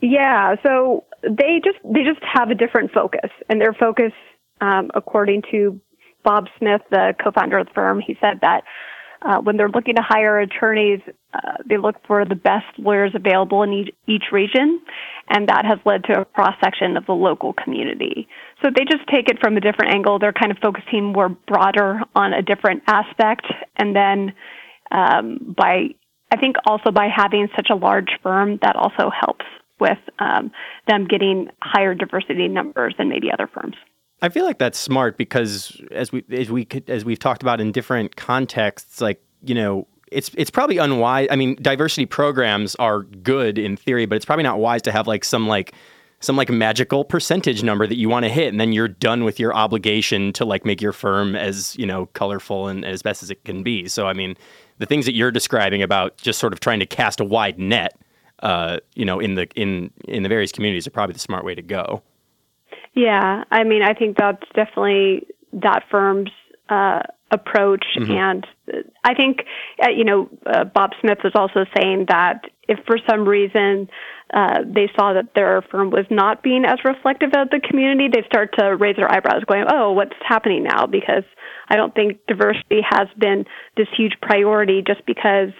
Yeah, 0.00 0.56
so 0.62 1.04
they 1.22 1.60
just 1.62 1.78
they 1.84 2.02
just 2.04 2.20
have 2.22 2.50
a 2.50 2.54
different 2.54 2.92
focus, 2.92 3.30
and 3.48 3.60
their 3.60 3.74
focus, 3.74 4.12
um, 4.60 4.90
according 4.94 5.42
to 5.50 5.80
Bob 6.24 6.46
Smith, 6.58 6.80
the 6.90 7.14
co-founder 7.22 7.58
of 7.58 7.66
the 7.66 7.72
firm, 7.74 8.00
he 8.00 8.16
said 8.20 8.38
that 8.40 8.62
uh, 9.24 9.38
when 9.40 9.56
they're 9.56 9.68
looking 9.68 9.94
to 9.94 10.02
hire 10.02 10.38
attorneys, 10.40 11.00
uh, 11.34 11.56
they 11.68 11.76
look 11.76 11.96
for 12.06 12.24
the 12.24 12.34
best 12.34 12.66
lawyers 12.78 13.12
available 13.14 13.62
in 13.62 13.72
each, 13.72 13.94
each 14.06 14.24
region, 14.32 14.80
and 15.28 15.48
that 15.48 15.64
has 15.64 15.78
led 15.84 16.04
to 16.04 16.20
a 16.20 16.24
cross 16.24 16.54
section 16.62 16.96
of 16.96 17.06
the 17.06 17.12
local 17.12 17.52
community. 17.52 18.28
So 18.62 18.70
they 18.74 18.84
just 18.84 19.08
take 19.08 19.28
it 19.28 19.38
from 19.40 19.56
a 19.56 19.60
different 19.60 19.94
angle. 19.94 20.18
They're 20.18 20.32
kind 20.32 20.50
of 20.50 20.58
focusing 20.58 21.12
more 21.12 21.28
broader 21.28 22.00
on 22.14 22.32
a 22.32 22.42
different 22.42 22.82
aspect, 22.86 23.46
and 23.76 23.94
then 23.94 24.32
um, 24.90 25.54
by 25.56 25.94
I 26.32 26.36
think 26.36 26.56
also 26.66 26.90
by 26.90 27.08
having 27.14 27.48
such 27.54 27.68
a 27.70 27.74
large 27.74 28.08
firm, 28.22 28.58
that 28.62 28.74
also 28.74 29.10
helps 29.10 29.44
with 29.78 29.98
um, 30.18 30.50
them 30.88 31.06
getting 31.06 31.48
higher 31.60 31.94
diversity 31.94 32.48
numbers 32.48 32.94
than 32.96 33.10
maybe 33.10 33.30
other 33.30 33.50
firms. 33.52 33.76
I 34.22 34.28
feel 34.28 34.44
like 34.44 34.58
that's 34.58 34.78
smart 34.78 35.18
because 35.18 35.82
as 35.90 36.12
we 36.12 36.24
as 36.30 36.48
we 36.48 36.66
as 36.86 37.04
we've 37.04 37.18
talked 37.18 37.42
about 37.42 37.60
in 37.60 37.72
different 37.72 38.14
contexts, 38.14 39.00
like 39.00 39.20
you 39.42 39.54
know, 39.54 39.88
it's 40.12 40.30
it's 40.36 40.50
probably 40.50 40.78
unwise. 40.78 41.26
I 41.28 41.36
mean, 41.36 41.56
diversity 41.60 42.06
programs 42.06 42.76
are 42.76 43.02
good 43.02 43.58
in 43.58 43.76
theory, 43.76 44.06
but 44.06 44.14
it's 44.14 44.24
probably 44.24 44.44
not 44.44 44.60
wise 44.60 44.80
to 44.82 44.92
have 44.92 45.08
like 45.08 45.24
some 45.24 45.48
like 45.48 45.74
some 46.20 46.36
like 46.36 46.50
magical 46.50 47.04
percentage 47.04 47.64
number 47.64 47.84
that 47.84 47.96
you 47.96 48.08
want 48.08 48.24
to 48.24 48.28
hit 48.28 48.48
and 48.48 48.60
then 48.60 48.72
you're 48.72 48.86
done 48.86 49.24
with 49.24 49.40
your 49.40 49.52
obligation 49.54 50.32
to 50.34 50.44
like 50.44 50.64
make 50.64 50.80
your 50.80 50.92
firm 50.92 51.34
as 51.34 51.76
you 51.76 51.84
know 51.84 52.06
colorful 52.06 52.68
and 52.68 52.84
as 52.84 53.02
best 53.02 53.24
as 53.24 53.30
it 53.30 53.42
can 53.44 53.64
be 53.64 53.88
so 53.88 54.06
i 54.06 54.12
mean 54.12 54.36
the 54.78 54.86
things 54.86 55.04
that 55.04 55.14
you're 55.14 55.32
describing 55.32 55.82
about 55.82 56.16
just 56.18 56.38
sort 56.38 56.52
of 56.52 56.60
trying 56.60 56.78
to 56.78 56.86
cast 56.86 57.18
a 57.18 57.24
wide 57.24 57.58
net 57.58 57.98
uh, 58.44 58.78
you 58.94 59.04
know 59.04 59.18
in 59.18 59.34
the 59.34 59.48
in 59.56 59.90
in 60.06 60.22
the 60.22 60.28
various 60.28 60.52
communities 60.52 60.86
are 60.86 60.90
probably 60.90 61.12
the 61.12 61.18
smart 61.18 61.44
way 61.44 61.56
to 61.56 61.62
go 61.62 62.00
yeah, 62.94 63.44
I 63.50 63.64
mean, 63.64 63.82
I 63.82 63.94
think 63.94 64.16
that's 64.16 64.42
definitely 64.54 65.26
that 65.52 65.84
firm's 65.90 66.30
uh, 66.68 67.00
approach, 67.30 67.84
mm-hmm. 67.98 68.12
and 68.12 68.46
I 69.04 69.14
think 69.14 69.40
uh, 69.82 69.90
you 69.90 70.04
know 70.04 70.28
uh, 70.46 70.64
Bob 70.64 70.90
Smith 71.00 71.18
was 71.24 71.32
also 71.34 71.64
saying 71.76 72.06
that 72.08 72.42
if 72.68 72.78
for 72.86 72.96
some 73.08 73.26
reason 73.26 73.88
uh, 74.32 74.60
they 74.64 74.90
saw 74.96 75.14
that 75.14 75.34
their 75.34 75.62
firm 75.70 75.90
was 75.90 76.06
not 76.10 76.42
being 76.42 76.64
as 76.64 76.78
reflective 76.84 77.30
of 77.34 77.50
the 77.50 77.60
community, 77.60 78.08
they 78.12 78.26
start 78.26 78.54
to 78.58 78.76
raise 78.76 78.96
their 78.96 79.10
eyebrows, 79.10 79.44
going, 79.46 79.64
"Oh, 79.68 79.92
what's 79.92 80.16
happening 80.26 80.62
now?" 80.64 80.86
Because 80.86 81.24
I 81.68 81.76
don't 81.76 81.94
think 81.94 82.20
diversity 82.28 82.80
has 82.88 83.08
been 83.18 83.44
this 83.76 83.88
huge 83.96 84.14
priority 84.20 84.82
just 84.86 85.04
because 85.06 85.50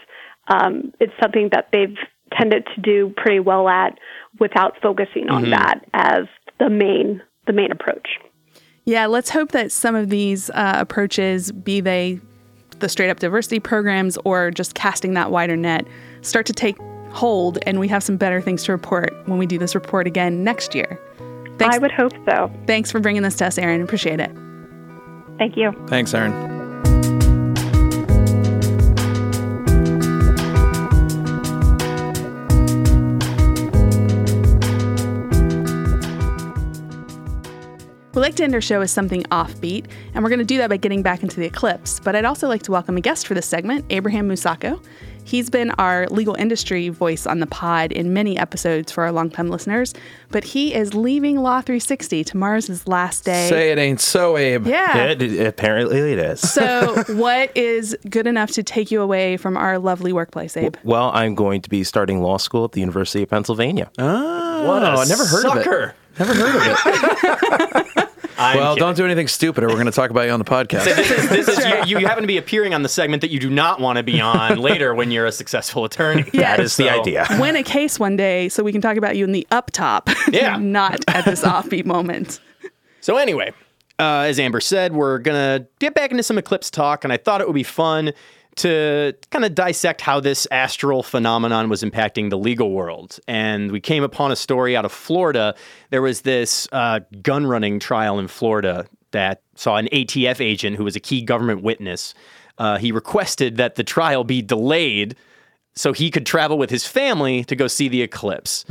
um, 0.49 0.93
it's 1.01 1.13
something 1.21 1.51
that 1.53 1.69
they've 1.73 1.97
tended 2.37 2.67
to 2.75 2.81
do 2.81 3.13
pretty 3.17 3.41
well 3.41 3.69
at 3.69 3.99
without 4.41 4.75
focusing 4.83 5.29
on 5.29 5.43
mm-hmm. 5.43 5.51
that 5.51 5.85
as 5.95 6.25
the 6.59 6.71
main 6.71 7.23
the 7.47 7.53
main 7.53 7.73
approach. 7.73 8.19
Yeah, 8.85 9.07
let's 9.07 9.31
hope 9.31 9.53
that 9.53 9.71
some 9.73 9.95
of 9.95 10.11
these 10.11 10.51
uh, 10.51 10.75
approaches, 10.77 11.53
be 11.53 11.81
they 11.81 12.21
the 12.79 12.89
straight 12.89 13.11
up 13.11 13.21
diversity 13.21 13.61
programs 13.61 14.19
or 14.25 14.51
just 14.51 14.75
casting 14.75 15.15
that 15.15 15.31
wider 15.31 15.57
net, 15.57 15.87
start 16.23 16.47
to 16.47 16.53
take 16.53 16.77
hold 17.11 17.59
and 17.67 17.79
we 17.79 17.89
have 17.89 18.03
some 18.03 18.17
better 18.17 18.41
things 18.41 18.65
to 18.65 18.73
report 18.73 19.13
when 19.27 19.39
we 19.39 19.47
do 19.47 19.59
this 19.59 19.75
report 19.75 20.07
again 20.07 20.43
next 20.43 20.75
year. 20.75 21.01
Thanks. 21.59 21.77
I 21.77 21.79
would 21.79 21.93
hope 21.93 22.13
so. 22.29 22.51
Thanks 22.67 22.91
for 22.91 22.99
bringing 22.99 23.23
this 23.23 23.37
to 23.37 23.47
us, 23.47 23.59
Erin. 23.59 23.83
Appreciate 23.83 24.21
it. 24.21 24.31
Thank 25.39 25.57
you. 25.57 25.73
Thanks, 25.87 26.13
Erin. 26.15 26.62
Like 38.33 38.39
to 38.39 38.45
end 38.45 38.55
our 38.55 38.63
show 38.63 38.79
with 38.79 38.89
something 38.91 39.23
offbeat, 39.25 39.85
and 40.15 40.25
we're 40.25 40.31
going 40.31 40.39
to 40.39 40.45
do 40.45 40.57
that 40.57 40.71
by 40.71 40.79
getting 40.79 41.03
back 41.03 41.23
into 41.23 41.39
the 41.39 41.45
eclipse. 41.45 42.01
But 42.01 42.17
I'd 42.17 42.25
also 42.25 42.49
like 42.49 42.63
to 42.63 42.71
welcome 42.73 42.97
a 42.97 43.01
guest 43.03 43.27
for 43.27 43.35
this 43.35 43.45
segment, 43.45 43.85
Abraham 43.91 44.27
Musako. 44.27 44.83
He's 45.25 45.51
been 45.51 45.71
our 45.73 46.07
legal 46.09 46.35
industry 46.35 46.89
voice 46.89 47.27
on 47.27 47.41
the 47.41 47.47
pod 47.47 47.93
in 47.93 48.15
many 48.15 48.39
episodes 48.39 48.91
for 48.91 49.05
our 49.05 49.13
longtime 49.13 49.51
listeners, 49.51 49.93
but 50.31 50.45
he 50.45 50.73
is 50.75 50.95
leaving 50.95 51.37
Law 51.43 51.61
360. 51.61 52.25
Tomorrow's 52.25 52.67
his 52.69 52.89
last 52.89 53.25
day. 53.27 53.49
Say 53.51 53.71
it 53.71 53.77
ain't 53.79 54.01
so, 54.01 54.39
Abe. 54.39 54.67
yeah. 54.67 55.05
It, 55.09 55.21
it- 55.21 55.47
apparently 55.47 55.99
it 55.99 56.19
is. 56.19 56.41
So, 56.41 57.05
what 57.15 57.55
is 57.55 57.95
good 58.09 58.27
enough 58.27 58.51
to 58.53 58.63
take 58.63 58.91
you 58.91 59.03
away 59.03 59.37
from 59.37 59.59
our 59.59 59.79
lovely 59.79 60.13
workplace, 60.15 60.57
Abe? 60.57 60.75
well, 60.85 61.11
I'm 61.13 61.35
going 61.35 61.61
to 61.61 61.69
be 61.71 61.85
starting 61.85 62.23
law 62.23 62.39
school 62.39 62.65
at 62.65 62.73
the 62.73 62.81
University 62.81 63.23
of 63.23 63.29
Pennsylvania. 63.29 63.91
Oh, 63.99 64.67
What 64.69 64.83
a 64.83 64.87
I 64.87 65.05
never 65.05 65.27
heard 65.27 65.45
of 65.45 65.57
it. 65.59 65.95
Never 66.19 66.35
heard 66.35 67.73
of 67.77 67.87
it. 67.87 67.99
I'm 68.39 68.57
well, 68.59 68.75
kidding. 68.75 68.87
don't 68.87 68.97
do 68.97 69.05
anything 69.05 69.29
stupid, 69.29 69.65
or 69.65 69.69
we're 69.69 69.75
going 69.75 69.87
to 69.87 69.93
talk 69.93 70.11
about 70.11 70.23
you 70.27 70.33
on 70.33 70.39
the 70.39 70.45
podcast. 70.45 70.85
This 70.85 71.11
is, 71.11 71.29
this 71.29 71.49
is 71.49 71.89
you, 71.91 71.99
you 71.99 72.07
happen 72.07 72.23
to 72.23 72.27
be 72.29 72.39
appearing 72.39 72.75
on 72.75 72.83
the 72.83 72.89
segment 72.89 73.21
that 73.21 73.31
you 73.31 73.39
do 73.39 73.51
not 73.51 73.81
want 73.81 73.97
to 73.99 74.03
be 74.03 74.21
on 74.21 74.59
later 74.61 74.95
when 74.95 75.11
you're 75.11 75.27
a 75.27 75.33
successful 75.33 75.85
attorney. 75.85 76.23
That 76.35 76.61
is 76.61 76.77
the 76.77 76.91
idea. 76.91 77.27
Win 77.39 77.57
a 77.57 77.63
case 77.63 77.99
one 77.99 78.17
day 78.17 78.49
so 78.49 78.63
we 78.63 78.73
can 78.73 78.81
talk 78.81 78.97
about 78.97 79.17
you 79.17 79.25
in 79.25 79.33
the 79.33 79.47
up 79.51 79.71
top, 79.71 80.09
Yeah. 80.33 80.57
not 80.57 81.01
at 81.09 81.25
this 81.25 81.43
offbeat 81.43 81.85
moment. 81.85 82.41
So 83.01 83.17
anyway, 83.17 83.53
uh, 83.99 84.25
as 84.27 84.39
Amber 84.39 84.61
said, 84.61 84.93
we're 84.93 85.19
gonna 85.19 85.67
get 85.79 85.95
back 85.95 86.11
into 86.11 86.23
some 86.23 86.39
eclipse 86.39 86.71
talk, 86.71 87.05
and 87.05 87.13
I 87.13 87.17
thought 87.17 87.41
it 87.41 87.47
would 87.47 87.55
be 87.55 87.63
fun 87.63 88.13
to 88.57 89.15
kind 89.31 89.45
of 89.45 89.55
dissect 89.55 90.01
how 90.01 90.21
this 90.21 90.47
astral 90.51 91.03
phenomenon 91.03 91.69
was 91.69 91.83
impacting 91.83 92.31
the 92.31 92.39
legal 92.39 92.71
world. 92.73 93.19
And 93.27 93.73
we 93.73 93.81
came 93.81 94.03
upon 94.03 94.31
a 94.31 94.37
story 94.37 94.77
out 94.77 94.85
of 94.85 94.93
Florida. 94.93 95.55
There 95.91 96.03
was 96.03 96.23
this 96.23 96.69
uh, 96.73 97.01
gun 97.23 97.47
running 97.47 97.79
trial 97.79 98.19
in 98.19 98.29
Florida 98.29 98.87
that 99.13 99.43
saw 99.55 99.77
an 99.77 99.89
ATF 99.93 100.41
agent 100.41 100.77
who 100.77 100.85
was 100.85 100.97
a 100.97 101.01
key 101.01 101.23
government 101.23 101.63
witness. 101.63 102.15
Uh, 102.59 102.79
he 102.79 102.93
requested 102.93 103.57
that 103.57 103.77
the 103.77 103.85
trial 103.85 104.25
be 104.25 104.43
delayed 104.43 105.17
so 105.75 105.93
he 105.93 106.11
could 106.11 106.27
travel 106.27 106.59
with 106.59 106.69
his 106.71 106.87
family 106.87 107.45
to 107.45 107.57
go 107.57 107.67
see 107.67 107.89
the 107.89 108.03
eclipse. 108.03 108.65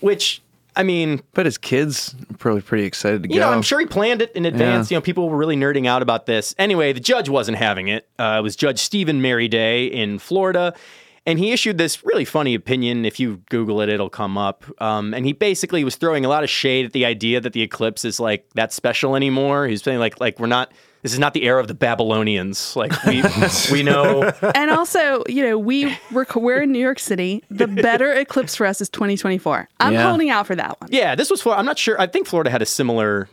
Which, 0.00 0.42
I 0.76 0.82
mean, 0.82 1.22
but 1.32 1.46
his 1.46 1.56
kids 1.56 2.14
are 2.30 2.36
probably 2.36 2.60
pretty 2.60 2.84
excited 2.84 3.22
to 3.22 3.28
you 3.30 3.36
go. 3.36 3.46
know, 3.46 3.52
I'm 3.52 3.62
sure 3.62 3.80
he 3.80 3.86
planned 3.86 4.20
it 4.20 4.30
in 4.32 4.44
advance. 4.44 4.90
You 4.90 4.98
know, 4.98 5.00
people 5.00 5.28
were 5.30 5.36
really 5.36 5.56
nerding 5.56 5.86
out 5.86 6.02
about 6.02 6.26
this. 6.26 6.54
Anyway, 6.58 6.92
the 6.92 7.00
judge 7.00 7.30
wasn't 7.30 7.56
having 7.56 7.88
it. 7.88 8.06
Uh, 8.18 8.36
it 8.38 8.42
was 8.42 8.56
Judge 8.56 8.80
Steven 8.80 9.22
Merryday 9.22 9.86
in 9.90 10.18
Florida. 10.18 10.74
And 11.24 11.40
he 11.40 11.50
issued 11.50 11.76
this 11.76 12.04
really 12.04 12.24
funny 12.24 12.54
opinion. 12.54 13.04
If 13.04 13.18
you 13.18 13.42
Google 13.50 13.80
it, 13.80 13.88
it'll 13.88 14.08
come 14.10 14.38
up. 14.38 14.64
Um, 14.80 15.12
and 15.12 15.26
he 15.26 15.32
basically 15.32 15.82
was 15.82 15.96
throwing 15.96 16.24
a 16.24 16.28
lot 16.28 16.44
of 16.44 16.50
shade 16.50 16.86
at 16.86 16.92
the 16.92 17.04
idea 17.04 17.40
that 17.40 17.52
the 17.52 17.62
eclipse 17.62 18.04
is 18.04 18.20
like 18.20 18.46
that 18.54 18.72
special 18.72 19.16
anymore. 19.16 19.66
He's 19.66 19.82
saying 19.82 19.98
like 19.98 20.20
like 20.20 20.38
we're 20.38 20.46
not. 20.46 20.72
This 21.06 21.12
is 21.12 21.20
not 21.20 21.34
the 21.34 21.44
era 21.44 21.60
of 21.60 21.68
the 21.68 21.74
Babylonians. 21.74 22.74
Like 22.74 22.90
we 23.04 23.22
we 23.70 23.84
know. 23.84 24.32
And 24.56 24.72
also, 24.72 25.22
you 25.28 25.40
know, 25.40 25.56
we 25.56 25.96
we're, 26.10 26.26
we're 26.34 26.62
in 26.62 26.72
New 26.72 26.80
York 26.80 26.98
City. 26.98 27.44
The 27.48 27.68
better 27.88 28.12
eclipse 28.12 28.56
for 28.56 28.66
us 28.66 28.80
is 28.80 28.88
2024. 28.88 29.68
I'm 29.78 29.92
Yeah. 29.92 30.08
holding 30.08 30.30
out 30.30 30.48
for 30.48 30.56
that 30.56 30.80
one. 30.80 30.90
Yeah, 30.92 31.14
this 31.14 31.30
was 31.30 31.40
Florida. 31.40 31.60
I'm 31.60 31.64
not 31.64 31.78
sure. 31.78 31.94
I 32.00 32.08
think 32.08 32.26
Florida 32.26 32.50
had 32.50 32.60
a 32.60 32.66
similar 32.66 33.28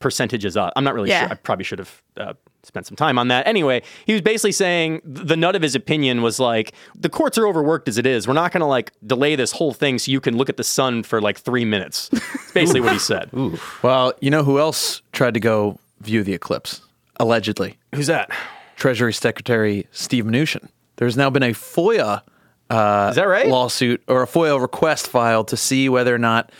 percentage 0.00 0.44
as 0.44 0.54
us. 0.54 0.70
I'm 0.76 0.84
not 0.84 0.92
really 0.92 1.08
Yeah. 1.08 1.20
sure. 1.22 1.30
I 1.30 1.34
probably 1.36 1.64
should 1.64 1.78
have 1.78 2.02
uh, 2.18 2.34
spent 2.62 2.86
some 2.86 2.94
time 2.94 3.18
on 3.18 3.28
that. 3.28 3.46
Anyway, 3.46 3.80
he 4.04 4.12
was 4.12 4.20
basically 4.20 4.52
saying 4.52 5.00
the 5.06 5.34
nut 5.34 5.56
of 5.56 5.62
his 5.62 5.74
opinion 5.74 6.20
was 6.20 6.38
like 6.38 6.72
the 6.94 7.08
courts 7.08 7.38
are 7.38 7.46
overworked 7.46 7.88
as 7.88 7.96
it 7.96 8.04
is. 8.04 8.28
We're 8.28 8.34
not 8.34 8.52
going 8.52 8.60
to 8.60 8.66
like 8.66 8.92
delay 9.06 9.34
this 9.34 9.50
whole 9.52 9.72
thing 9.72 9.98
so 9.98 10.12
you 10.12 10.20
can 10.20 10.36
look 10.36 10.50
at 10.50 10.58
the 10.58 10.64
sun 10.64 11.02
for 11.04 11.22
like 11.22 11.38
three 11.38 11.64
minutes. 11.64 12.10
It's 12.12 12.52
basically 12.52 12.82
what 12.82 12.92
he 12.92 12.98
said. 12.98 13.30
well, 13.82 14.12
you 14.20 14.30
know 14.30 14.44
who 14.44 14.58
else 14.58 15.00
tried 15.12 15.32
to 15.32 15.40
go 15.40 15.78
view 16.02 16.22
the 16.22 16.34
eclipse? 16.34 16.82
Allegedly, 17.18 17.78
Who's 17.94 18.06
that? 18.08 18.30
Treasury 18.76 19.12
Secretary 19.12 19.86
Steve 19.92 20.24
Mnuchin. 20.24 20.68
There's 20.96 21.16
now 21.16 21.30
been 21.30 21.42
a 21.42 21.50
FOIA 21.52 22.22
uh, 22.70 23.06
Is 23.10 23.16
that 23.16 23.24
right? 23.28 23.46
lawsuit 23.46 24.02
or 24.08 24.22
a 24.22 24.26
FOIA 24.26 24.60
request 24.60 25.06
filed 25.06 25.48
to 25.48 25.56
see 25.56 25.88
whether 25.88 26.14
or 26.14 26.18
not 26.18 26.50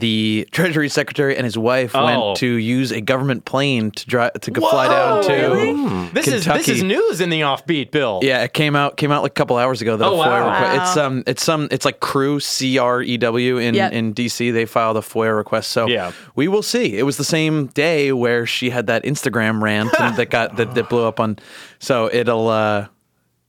the 0.00 0.46
Treasury 0.52 0.88
Secretary 0.88 1.36
and 1.36 1.44
his 1.44 1.56
wife 1.58 1.92
Oh. 1.94 2.04
went 2.04 2.36
to 2.38 2.46
use 2.46 2.90
a 2.92 3.00
government 3.00 3.44
plane 3.44 3.90
to 3.92 4.06
drive 4.06 4.32
to 4.40 4.50
go 4.50 4.68
fly 4.68 4.88
down 4.88 5.22
to. 5.24 6.10
This 6.12 6.28
is 6.28 6.44
this 6.44 6.68
is 6.68 6.82
news 6.82 7.20
in 7.20 7.30
the 7.30 7.40
offbeat, 7.42 7.90
Bill. 7.90 8.20
Yeah, 8.22 8.42
it 8.42 8.52
came 8.52 8.76
out 8.76 8.96
came 8.96 9.10
out 9.12 9.22
like 9.22 9.32
a 9.32 9.34
couple 9.34 9.56
hours 9.56 9.82
ago. 9.82 9.96
That 9.96 10.06
Oh, 10.06 10.20
a 10.20 10.24
FOIA 10.24 10.40
wow. 10.44 10.50
request. 10.52 10.82
It's 10.88 10.96
Wow. 10.96 11.06
um 11.06 11.22
it's 11.26 11.44
some 11.44 11.68
it's 11.70 11.84
like 11.84 12.00
Crew 12.00 12.40
C 12.40 12.78
R 12.78 13.02
E 13.02 13.16
W 13.16 13.58
in 13.58 13.74
Yep. 13.74 13.92
in 13.92 14.12
DC. 14.14 14.50
They 14.52 14.64
filed 14.64 14.96
a 14.96 15.00
FOIA 15.00 15.36
request. 15.36 15.70
So 15.70 15.86
Yeah. 15.88 16.12
we 16.36 16.48
will 16.48 16.62
see. 16.62 16.96
It 16.98 17.02
was 17.04 17.16
the 17.16 17.24
same 17.24 17.66
day 17.68 18.12
where 18.12 18.46
she 18.46 18.70
had 18.70 18.86
that 18.86 19.04
Instagram 19.04 19.62
rant 19.62 19.90
and 19.98 20.16
that 20.16 20.30
got 20.30 20.56
that, 20.56 20.74
that 20.74 20.88
blew 20.88 21.04
up 21.06 21.20
on. 21.20 21.38
So 21.78 22.08
it'll 22.12 22.48
uh 22.48 22.86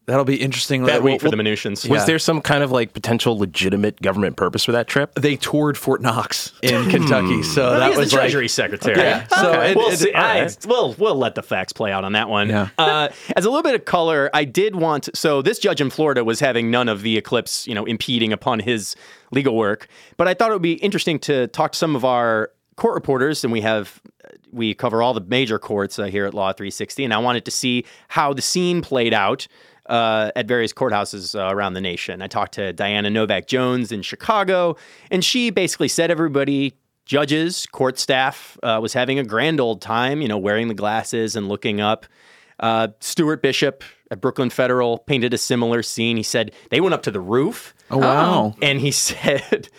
that'll 0.05 0.25
be 0.25 0.35
interesting. 0.35 0.83
That 0.83 1.01
We'll- 1.03 1.13
week 1.13 1.21
for 1.21 1.29
the 1.29 1.37
we'll- 1.37 1.45
Was 1.45 1.85
Yeah. 1.85 2.05
there 2.05 2.19
some 2.19 2.41
kind 2.41 2.63
of 2.63 2.71
like 2.71 2.93
potential 2.93 3.37
legitimate 3.37 4.01
government 4.01 4.37
purpose 4.37 4.63
for 4.63 4.71
that 4.71 4.87
trip? 4.87 5.13
They 5.15 5.35
toured 5.35 5.77
Fort 5.77 6.01
Knox 6.01 6.51
in 6.61 6.89
Kentucky. 6.89 7.43
So 7.43 7.63
Well, 7.71 7.79
that 7.79 7.89
he's 7.89 7.97
was 7.97 8.09
the 8.11 8.17
like 8.17 8.23
Treasury 8.23 8.47
Secretary. 8.47 8.97
Yeah. 8.97 9.25
So 9.27 9.61
it- 9.61 9.75
we'll, 9.77 9.89
it- 9.89 9.97
see. 9.99 10.11
all 10.13 10.21
I- 10.23 10.41
right. 10.41 10.57
we'll 10.67 10.95
we'll 10.97 11.15
let 11.15 11.35
the 11.35 11.43
facts 11.43 11.73
play 11.73 11.91
out 11.91 12.03
on 12.03 12.13
that 12.13 12.29
one. 12.29 12.49
Yeah. 12.49 12.69
Uh, 12.77 13.09
as 13.35 13.45
a 13.45 13.49
little 13.49 13.63
bit 13.63 13.75
of 13.75 13.85
color, 13.85 14.29
I 14.33 14.43
did 14.45 14.75
want. 14.75 15.09
So 15.15 15.41
this 15.41 15.59
judge 15.59 15.81
in 15.81 15.89
Florida 15.89 16.23
was 16.23 16.39
having 16.39 16.69
none 16.71 16.89
of 16.89 17.01
the 17.01 17.17
eclipse, 17.17 17.67
you 17.67 17.73
know, 17.75 17.85
impeding 17.85 18.31
upon 18.33 18.59
his 18.59 18.95
legal 19.31 19.55
work. 19.55 19.87
But 20.17 20.27
I 20.27 20.33
thought 20.33 20.49
it 20.49 20.53
would 20.53 20.61
be 20.61 20.73
interesting 20.73 21.19
to 21.19 21.47
talk 21.47 21.71
to 21.73 21.77
some 21.77 21.95
of 21.95 22.05
our 22.05 22.51
court 22.75 22.93
reporters, 22.93 23.43
and 23.43 23.51
we 23.51 23.61
have 23.61 24.01
we 24.51 24.73
cover 24.73 25.01
all 25.01 25.13
the 25.13 25.21
major 25.21 25.59
courts 25.59 25.99
uh, 25.99 26.05
here 26.05 26.25
at 26.25 26.33
Law 26.33 26.53
360, 26.53 27.03
and 27.03 27.13
I 27.13 27.17
wanted 27.17 27.43
to 27.45 27.51
see 27.51 27.85
how 28.07 28.33
the 28.33 28.41
scene 28.41 28.81
played 28.81 29.13
out. 29.13 29.47
Uh, 29.87 30.31
at 30.35 30.47
various 30.47 30.73
courthouses 30.73 31.39
uh, 31.39 31.53
around 31.53 31.73
the 31.73 31.81
nation. 31.81 32.23
I 32.23 32.27
talked 32.27 32.55
to 32.55 32.73
Diana 32.73 33.11
Novak 33.11 33.45
Jones 33.45 33.91
in 33.91 34.01
Chicago, 34.01 34.77
and 35.11 35.23
she 35.23 35.51
basically 35.51 35.89
said 35.89 36.09
everybody 36.09 36.73
judges, 37.05 37.67
court 37.67 37.99
staff 37.99 38.57
uh, 38.63 38.79
was 38.81 38.93
having 38.93 39.19
a 39.19 39.23
grand 39.23 39.59
old 39.59 39.81
time, 39.81 40.21
you 40.21 40.27
know, 40.27 40.37
wearing 40.37 40.67
the 40.67 40.73
glasses 40.73 41.35
and 41.35 41.47
looking 41.47 41.79
up. 41.79 42.05
Uh, 42.59 42.87
Stuart 42.99 43.41
Bishop 43.41 43.83
at 44.11 44.21
Brooklyn 44.21 44.49
Federal 44.49 44.97
painted 44.99 45.33
a 45.33 45.37
similar 45.37 45.83
scene. 45.83 46.17
He 46.17 46.23
said 46.23 46.51
they 46.69 46.81
went 46.81 46.93
up 46.93 47.03
to 47.03 47.11
the 47.11 47.19
roof. 47.19 47.73
Oh 47.91 47.97
wow. 47.97 48.55
And 48.61 48.79
he 48.79 48.91
said, 48.91 49.69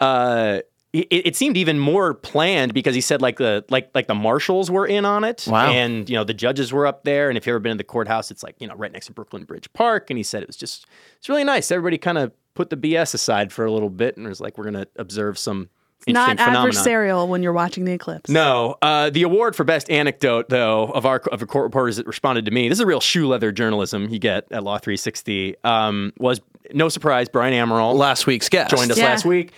uh, 0.00 0.60
it, 0.92 1.06
it 1.10 1.36
seemed 1.36 1.56
even 1.56 1.78
more 1.78 2.12
planned 2.14 2.74
because 2.74 2.94
he 2.94 3.00
said 3.00 3.22
like 3.22 3.38
the 3.38 3.64
like 3.70 3.90
like 3.94 4.06
the 4.08 4.14
marshals 4.14 4.70
were 4.70 4.86
in 4.86 5.04
on 5.04 5.24
it, 5.24 5.46
Wow. 5.48 5.70
and 5.70 6.08
you 6.08 6.16
know 6.16 6.24
the 6.24 6.34
judges 6.34 6.72
were 6.72 6.86
up 6.86 7.04
there. 7.04 7.28
And 7.28 7.38
if 7.38 7.46
you've 7.46 7.52
ever 7.54 7.60
been 7.60 7.72
to 7.72 7.78
the 7.78 7.84
courthouse, 7.84 8.30
it's 8.30 8.42
like 8.42 8.56
you 8.58 8.66
know 8.66 8.74
right 8.74 8.92
next 8.92 9.06
to 9.06 9.12
Brooklyn 9.12 9.44
Bridge 9.44 9.72
Park. 9.72 10.10
And 10.10 10.16
he 10.18 10.22
said 10.22 10.42
it 10.42 10.48
was 10.48 10.56
just 10.56 10.86
it's 11.18 11.28
really 11.28 11.44
nice. 11.44 11.70
Everybody 11.70 11.96
kind 11.98 12.18
of 12.18 12.32
put 12.54 12.68
the 12.70 12.76
BS 12.76 13.14
aside 13.14 13.52
for 13.52 13.64
a 13.64 13.72
little 13.72 13.88
bit 13.88 14.16
and 14.18 14.26
was 14.28 14.40
like, 14.40 14.58
we're 14.58 14.64
gonna 14.64 14.86
observe 14.96 15.38
some 15.38 15.70
Not 16.06 16.28
interesting 16.30 16.52
phenomena. 16.54 16.72
adversarial 16.74 17.28
when 17.28 17.42
you're 17.42 17.54
watching 17.54 17.86
the 17.86 17.92
eclipse. 17.92 18.28
No, 18.28 18.76
uh, 18.82 19.08
the 19.08 19.22
award 19.22 19.56
for 19.56 19.64
best 19.64 19.88
anecdote, 19.88 20.50
though, 20.50 20.84
of 20.88 21.06
our 21.06 21.20
of 21.32 21.40
our 21.40 21.46
court 21.46 21.64
reporters 21.64 21.96
that 21.96 22.06
responded 22.06 22.44
to 22.44 22.50
me, 22.50 22.68
this 22.68 22.76
is 22.76 22.80
a 22.80 22.86
real 22.86 23.00
shoe 23.00 23.26
leather 23.28 23.50
journalism 23.52 24.10
you 24.10 24.18
get 24.18 24.46
at 24.50 24.62
Law 24.62 24.76
360. 24.76 25.54
Um, 25.64 26.12
was 26.18 26.42
no 26.74 26.90
surprise, 26.90 27.30
Brian 27.30 27.54
Amaral 27.54 27.94
Last 27.94 28.26
week's 28.26 28.50
guest 28.50 28.70
joined 28.76 28.90
us 28.90 28.98
Yeah. 28.98 29.06
last 29.06 29.24
week. 29.24 29.52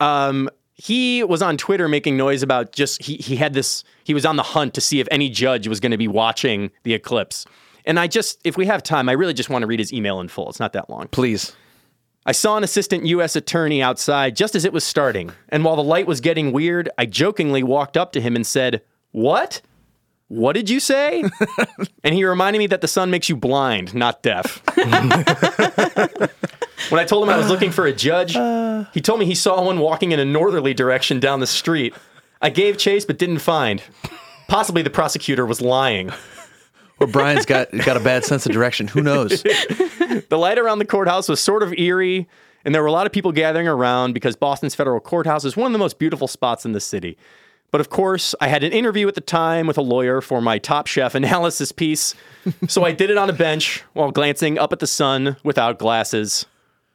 Um, 0.00 0.50
he 0.74 1.22
was 1.22 1.40
on 1.40 1.56
Twitter 1.56 1.88
making 1.88 2.16
noise 2.16 2.42
about 2.42 2.72
just 2.72 3.02
he 3.02 3.16
he 3.16 3.36
had 3.36 3.54
this 3.54 3.84
he 4.04 4.12
was 4.12 4.26
on 4.26 4.36
the 4.36 4.42
hunt 4.42 4.74
to 4.74 4.80
see 4.80 5.00
if 5.00 5.08
any 5.10 5.28
judge 5.30 5.68
was 5.68 5.80
going 5.80 5.92
to 5.92 5.98
be 5.98 6.08
watching 6.08 6.70
the 6.82 6.94
eclipse. 6.94 7.46
And 7.84 8.00
I 8.00 8.06
just 8.06 8.40
if 8.44 8.56
we 8.56 8.66
have 8.66 8.82
time, 8.82 9.08
I 9.08 9.12
really 9.12 9.34
just 9.34 9.50
want 9.50 9.62
to 9.62 9.66
read 9.66 9.78
his 9.78 9.92
email 9.92 10.20
in 10.20 10.28
full. 10.28 10.48
It's 10.48 10.60
not 10.60 10.72
that 10.72 10.90
long. 10.90 11.08
Please. 11.08 11.54
I 12.26 12.32
saw 12.32 12.56
an 12.56 12.64
assistant 12.64 13.04
U.S. 13.06 13.36
attorney 13.36 13.82
outside 13.82 14.34
just 14.34 14.54
as 14.54 14.64
it 14.64 14.72
was 14.72 14.82
starting, 14.82 15.32
and 15.50 15.62
while 15.62 15.76
the 15.76 15.82
light 15.82 16.06
was 16.06 16.22
getting 16.22 16.52
weird, 16.52 16.88
I 16.96 17.04
jokingly 17.04 17.62
walked 17.62 17.98
up 17.98 18.12
to 18.12 18.20
him 18.20 18.34
and 18.34 18.46
said, 18.46 18.82
What? 19.12 19.60
What 20.28 20.54
did 20.54 20.70
you 20.70 20.80
say? 20.80 21.22
and 22.04 22.14
he 22.14 22.24
reminded 22.24 22.58
me 22.58 22.66
that 22.68 22.80
the 22.80 22.88
sun 22.88 23.10
makes 23.10 23.28
you 23.28 23.36
blind, 23.36 23.94
not 23.94 24.22
deaf. 24.22 24.62
when 26.90 27.00
I 27.00 27.04
told 27.04 27.24
him 27.24 27.30
I 27.30 27.36
was 27.36 27.48
looking 27.48 27.70
for 27.70 27.86
a 27.86 27.92
judge, 27.92 28.32
he 28.94 29.00
told 29.00 29.20
me 29.20 29.26
he 29.26 29.34
saw 29.34 29.62
one 29.64 29.78
walking 29.78 30.12
in 30.12 30.20
a 30.20 30.24
northerly 30.24 30.74
direction 30.74 31.20
down 31.20 31.40
the 31.40 31.46
street. 31.46 31.94
I 32.40 32.50
gave 32.50 32.76
chase 32.78 33.04
but 33.04 33.18
didn't 33.18 33.38
find. 33.38 33.82
Possibly 34.48 34.82
the 34.82 34.90
prosecutor 34.90 35.46
was 35.46 35.60
lying. 35.60 36.12
Or 37.00 37.06
Brian's 37.06 37.46
got 37.46 37.70
got 37.84 37.96
a 37.96 38.00
bad 38.00 38.24
sense 38.24 38.46
of 38.46 38.52
direction. 38.52 38.88
Who 38.88 39.02
knows? 39.02 39.42
The 40.28 40.38
light 40.38 40.58
around 40.58 40.78
the 40.78 40.84
courthouse 40.84 41.28
was 41.28 41.40
sort 41.40 41.62
of 41.62 41.72
eerie, 41.72 42.28
and 42.64 42.72
there 42.74 42.82
were 42.82 42.88
a 42.88 42.92
lot 42.92 43.06
of 43.06 43.12
people 43.12 43.32
gathering 43.32 43.66
around 43.66 44.12
because 44.12 44.36
Boston's 44.36 44.74
federal 44.74 45.00
courthouse 45.00 45.44
is 45.44 45.56
one 45.56 45.66
of 45.66 45.72
the 45.72 45.78
most 45.78 45.98
beautiful 45.98 46.28
spots 46.28 46.64
in 46.64 46.72
the 46.72 46.80
city. 46.80 47.16
But 47.72 47.80
of 47.80 47.90
course, 47.90 48.34
I 48.40 48.46
had 48.46 48.62
an 48.62 48.72
interview 48.72 49.08
at 49.08 49.16
the 49.16 49.20
time 49.20 49.66
with 49.66 49.76
a 49.76 49.82
lawyer 49.82 50.20
for 50.20 50.40
my 50.40 50.58
Top 50.58 50.86
Chef 50.86 51.14
analysis 51.16 51.72
piece, 51.72 52.14
so 52.68 52.84
I 52.84 52.92
did 52.92 53.10
it 53.10 53.16
on 53.16 53.28
a 53.28 53.32
bench 53.32 53.82
while 53.92 54.12
glancing 54.12 54.56
up 54.58 54.72
at 54.72 54.78
the 54.78 54.86
sun 54.86 55.36
without 55.42 55.80
glasses. 55.80 56.46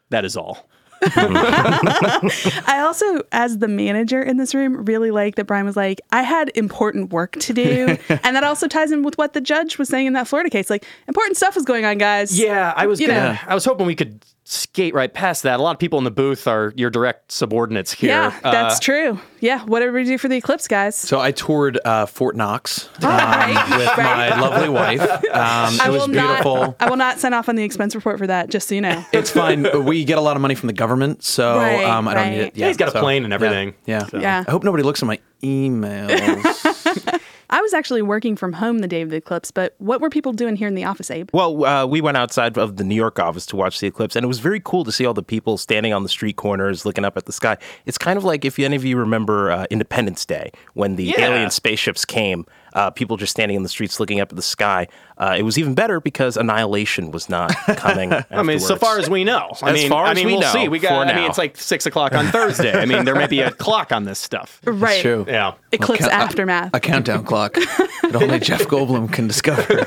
That 0.10 0.26
is 0.26 0.36
all. 0.36 0.68
I 1.16 2.80
also, 2.86 3.22
as 3.32 3.60
the 3.60 3.68
manager 3.68 4.22
in 4.22 4.38
this 4.38 4.54
room, 4.54 4.84
really 4.86 5.12
like 5.12 5.36
that 5.36 5.46
Brian 5.46 5.66
was 5.66 5.78
like, 5.78 6.02
I 6.12 6.24
had 6.24 6.52
important 6.56 7.12
work 7.14 7.34
to 7.40 7.54
do. 7.54 7.98
and 8.10 8.36
that 8.36 8.44
also 8.44 8.68
ties 8.68 8.92
in 8.92 9.04
with 9.04 9.18
what 9.18 9.34
the 9.34 9.40
judge 9.42 9.78
was 9.78 9.88
saying 9.88 10.08
in 10.08 10.14
that 10.14 10.28
Florida 10.28 10.50
case. 10.50 10.70
Like, 10.70 10.86
important 11.08 11.38
stuff 11.38 11.56
was 11.56 11.64
going 11.64 11.86
on, 11.86 11.98
guys. 12.00 12.38
Yeah, 12.38 12.74
I 12.76 12.88
was 12.88 13.00
You 13.00 13.08
gonna, 13.08 13.34
know. 13.34 13.40
I 13.48 13.56
was 13.56 13.64
hoping 13.64 13.86
we 13.86 13.96
could 13.96 14.24
skate 14.52 14.96
right 14.96 15.14
past 15.14 15.44
that. 15.44 15.60
A 15.60 15.64
lot 15.64 15.72
of 15.76 15.80
people 15.80 16.00
in 16.00 16.06
the 16.06 16.12
booth 16.12 16.48
are 16.48 16.74
your 16.76 16.90
direct 16.90 17.32
subordinates 17.32 17.92
here. 17.94 18.10
Yeah, 18.10 18.40
Uh, 18.44 18.52
that's 18.52 18.80
true. 18.80 19.20
Yeah, 19.42 19.64
whatever 19.66 19.92
we 19.94 20.04
do 20.06 20.18
for 20.18 20.28
the 20.28 20.38
eclipse, 20.38 20.68
guys. 20.68 20.96
So 20.96 21.20
I 21.20 21.32
toured 21.32 21.80
uh, 21.86 22.08
Fort 22.08 22.36
Knox 22.36 22.90
um, 23.04 23.10
right, 23.12 23.78
with 23.78 23.88
right. 23.96 24.30
my 24.32 24.42
lovely 24.42 24.70
wife. 24.70 25.02
Um, 25.02 25.76
it 25.80 25.92
was 25.92 26.08
beautiful. 26.08 26.56
not. 26.58 26.76
I 26.80 26.90
will 26.90 26.98
not 26.98 27.20
sign 27.20 27.34
off 27.36 27.48
on 27.48 27.56
the 27.58 27.64
expense 27.64 27.94
report 27.94 28.18
for 28.18 28.26
that. 28.26 28.50
Just 28.50 28.68
so 28.68 28.74
you 28.76 28.82
know. 28.82 29.06
It's 29.14 29.30
fine. 29.30 29.68
We 29.90 30.04
get 30.04 30.18
a 30.18 30.22
lot 30.22 30.36
of 30.36 30.42
money 30.42 30.56
from 30.56 30.68
the 30.68 30.74
government, 30.74 31.24
so 31.24 31.58
Right, 31.58 31.84
um, 31.84 32.08
I 32.08 32.14
don't 32.16 32.30
need 32.32 32.40
it. 32.40 32.56
Yeah, 32.58 32.68
he's 32.68 32.78
got 32.78 32.90
a 32.94 33.00
plane 33.00 33.24
and 33.24 33.34
everything. 33.34 33.76
Yeah. 33.86 34.08
yeah. 34.14 34.20
Yeah. 34.20 34.44
I 34.48 34.52
hope 34.52 34.64
nobody 34.64 34.84
looks 34.84 35.02
at 35.02 35.06
my 35.06 35.20
emails. 35.44 37.20
I 37.52 37.62
was 37.62 37.74
actually 37.74 38.02
working 38.02 38.36
from 38.36 38.54
home 38.54 38.80
the 38.80 38.88
day 38.88 39.02
of 39.02 39.10
the 39.10 39.16
eclipse, 39.18 39.50
but 39.52 39.74
what 39.80 40.02
were 40.02 40.10
people 40.10 40.34
doing 40.34 40.56
here 40.56 40.68
in 40.68 40.76
the 40.76 40.84
office, 40.84 41.10
Abe? 41.10 41.30
Well, 41.34 41.66
uh, 41.66 41.86
we 41.86 42.00
went 42.02 42.16
outside 42.18 42.58
of 42.58 42.78
the 42.78 42.84
New 42.84 42.96
York 42.96 43.18
office 43.20 43.46
to 43.48 43.56
watch 43.56 43.80
the 43.80 43.88
eclipse, 43.88 44.16
and 44.16 44.24
it 44.24 44.28
was 44.28 44.40
very 44.40 44.60
cool 44.64 44.84
to 44.84 44.92
see 44.92 45.06
all 45.06 45.14
the 45.16 45.24
people 45.24 45.58
standing 45.58 45.92
on 45.92 46.04
the 46.04 46.10
street 46.10 46.36
corners 46.36 46.86
looking 46.86 47.06
up 47.06 47.18
at 47.18 47.26
the 47.26 47.32
sky. 47.32 47.58
It's 47.86 47.98
kind 47.98 48.18
of 48.18 48.24
like 48.24 48.46
if 48.46 48.60
any 48.60 48.76
of 48.76 48.86
you 48.86 48.98
remember 48.98 49.52
uh, 49.52 49.66
Independence 49.72 50.26
Day 50.26 50.52
when 50.74 50.96
the 50.96 51.06
Yeah. 51.06 51.22
alien 51.22 51.50
spaceships 51.50 52.06
came, 52.06 52.46
uh, 52.74 52.92
people 52.92 53.18
just 53.18 53.32
standing 53.32 53.56
in 53.58 53.64
the 53.64 53.70
streets 53.70 54.00
looking 54.00 54.20
up 54.20 54.30
at 54.32 54.36
the 54.36 54.42
sky. 54.42 54.88
Uh, 55.18 55.36
it 55.38 55.44
was 55.44 55.58
even 55.58 55.74
better 55.76 56.00
because 56.00 56.38
annihilation 56.38 57.12
was 57.12 57.30
not 57.30 57.54
coming. 57.76 58.14
I 58.32 58.44
mean, 58.44 58.60
so 58.60 58.76
far 58.76 59.00
as 59.00 59.10
we 59.10 59.24
know. 59.24 59.50
I 59.62 59.70
As 59.72 59.74
mean, 59.74 59.90
far 59.90 60.06
I 60.06 60.12
as 60.12 60.16
mean, 60.18 60.28
we 60.28 60.34
we'll 60.34 60.42
know, 60.42 60.54
see. 60.54 60.68
We 60.70 60.80
got. 60.80 61.08
I 61.08 61.16
mean, 61.16 61.30
it's 61.30 61.38
like 61.38 61.58
six 61.58 61.86
o'clock 61.86 62.14
on 62.14 62.26
Thursday. 62.32 62.74
I 62.80 62.86
mean, 62.86 63.06
there 63.06 63.16
may 63.16 63.28
be 63.28 63.42
a 63.42 63.52
clock 63.52 63.92
on 63.92 64.06
this 64.06 64.20
stuff. 64.20 64.62
Right. 64.80 65.02
True. 65.02 65.26
Yeah. 65.28 65.56
Eclipse 65.74 66.02
Count- 66.02 66.14
aftermath. 66.14 66.70
A 66.74 66.80
countdown 66.80 67.26
clock 67.26 67.54
that 67.56 68.16
only 68.16 68.40
Jeff 68.40 68.62
Goldblum 68.64 69.12
can 69.12 69.28
discover. 69.28 69.86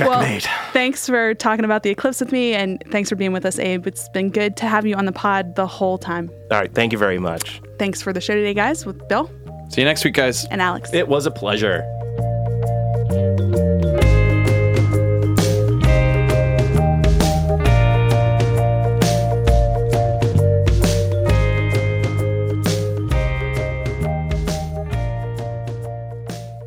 Well, 0.00 0.40
thanks 0.72 1.06
for 1.06 1.34
talking 1.34 1.64
about 1.64 1.82
the 1.82 1.90
eclipse 1.90 2.18
with 2.20 2.32
me, 2.32 2.54
and 2.54 2.82
thanks 2.90 3.08
for 3.10 3.16
being 3.16 3.32
with 3.32 3.44
us, 3.44 3.58
Abe. 3.58 3.86
It's 3.86 4.08
been 4.08 4.30
good 4.30 4.56
to 4.56 4.66
have 4.66 4.86
you 4.86 4.96
on 4.96 5.04
the 5.04 5.12
pod 5.12 5.54
the 5.54 5.66
whole 5.66 5.98
time. 5.98 6.30
All 6.50 6.58
right, 6.58 6.72
thank 6.74 6.92
you 6.92 6.98
very 6.98 7.18
much. 7.18 7.60
Thanks 7.78 8.00
for 8.02 8.12
the 8.12 8.20
show 8.20 8.34
today, 8.34 8.54
guys, 8.54 8.86
with 8.86 9.06
Bill 9.08 9.30
See 9.72 9.80
you 9.80 9.86
next 9.86 10.04
week, 10.04 10.12
guys. 10.12 10.44
and 10.46 10.60
Alex. 10.60 10.92
it 10.92 11.08
was 11.08 11.24
a 11.24 11.30
pleasure. 11.30 11.82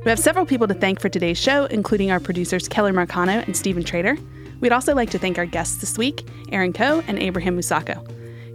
We 0.03 0.09
have 0.09 0.19
several 0.19 0.47
people 0.47 0.67
to 0.67 0.73
thank 0.73 0.99
for 0.99 1.09
today's 1.09 1.37
show, 1.37 1.65
including 1.65 2.09
our 2.09 2.19
producers 2.19 2.67
Kelly 2.67 2.91
Marcano 2.91 3.45
and 3.45 3.55
Stephen 3.55 3.83
Trader. 3.83 4.17
We'd 4.61 4.71
also 4.71 4.95
like 4.95 5.11
to 5.11 5.19
thank 5.19 5.37
our 5.37 5.45
guests 5.45 5.77
this 5.77 5.95
week, 5.95 6.27
Erin 6.51 6.73
Coe 6.73 7.03
and 7.07 7.19
Abraham 7.19 7.55
Musako. 7.55 8.03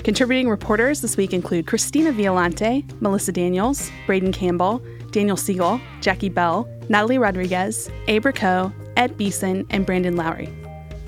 Contributing 0.05 0.49
reporters 0.49 1.03
this 1.03 1.17
week 1.17 1.35
include 1.35 1.67
Christina 1.67 2.11
Violante, 2.11 2.87
Melissa 3.01 3.33
Daniels, 3.33 3.91
Braden 4.07 4.33
Campbell, 4.33 4.83
Daniel 5.11 5.37
Siegel, 5.37 5.81
Jackie 6.01 6.31
Bell, 6.31 6.69
Natalie 6.89 7.19
Rodriguez, 7.19 7.91
Abra 8.09 8.33
Coe, 8.33 8.73
Ed 8.97 9.17
Beeson, 9.17 9.67
and 9.71 9.85
Brandon 9.85 10.17
Lowry. 10.17 10.49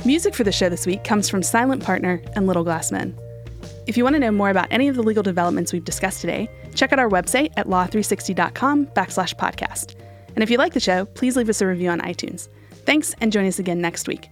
Music 0.05 0.35
for 0.35 0.45
the 0.45 0.53
show 0.53 0.69
this 0.69 0.87
week 0.87 1.05
comes 1.05 1.29
from 1.29 1.43
Silent 1.43 1.83
Partner 1.83 2.21
and 2.35 2.47
Little 2.47 2.65
Glass 2.65 2.93
Men. 2.93 3.17
If 3.87 3.97
you 3.97 4.05
want 4.05 4.15
to 4.15 4.21
know 4.21 4.31
more 4.31 4.51
about 4.51 4.69
any 4.71 4.89
of 4.89 4.97
the 4.97 5.03
legal 5.03 5.23
developments 5.23 5.73
we've 5.73 5.85
discussed 5.85 6.21
today, 6.21 6.51
check 6.75 6.93
out 6.93 6.99
our 6.99 7.09
website 7.09 7.53
at 7.57 7.69
law360.com 7.69 8.87
backslash 8.89 9.35
podcast. 9.35 9.95
And 10.35 10.43
if 10.43 10.51
you 10.51 10.59
like 10.59 10.75
the 10.75 10.81
show, 10.81 11.07
please 11.07 11.37
leave 11.37 11.49
us 11.49 11.61
a 11.61 11.67
review 11.67 11.89
on 11.89 12.01
iTunes. 12.01 12.49
Thanks 12.85 13.15
and 13.21 13.33
join 13.33 13.47
us 13.47 13.59
again 13.59 13.81
next 13.81 14.07
week. 14.07 14.29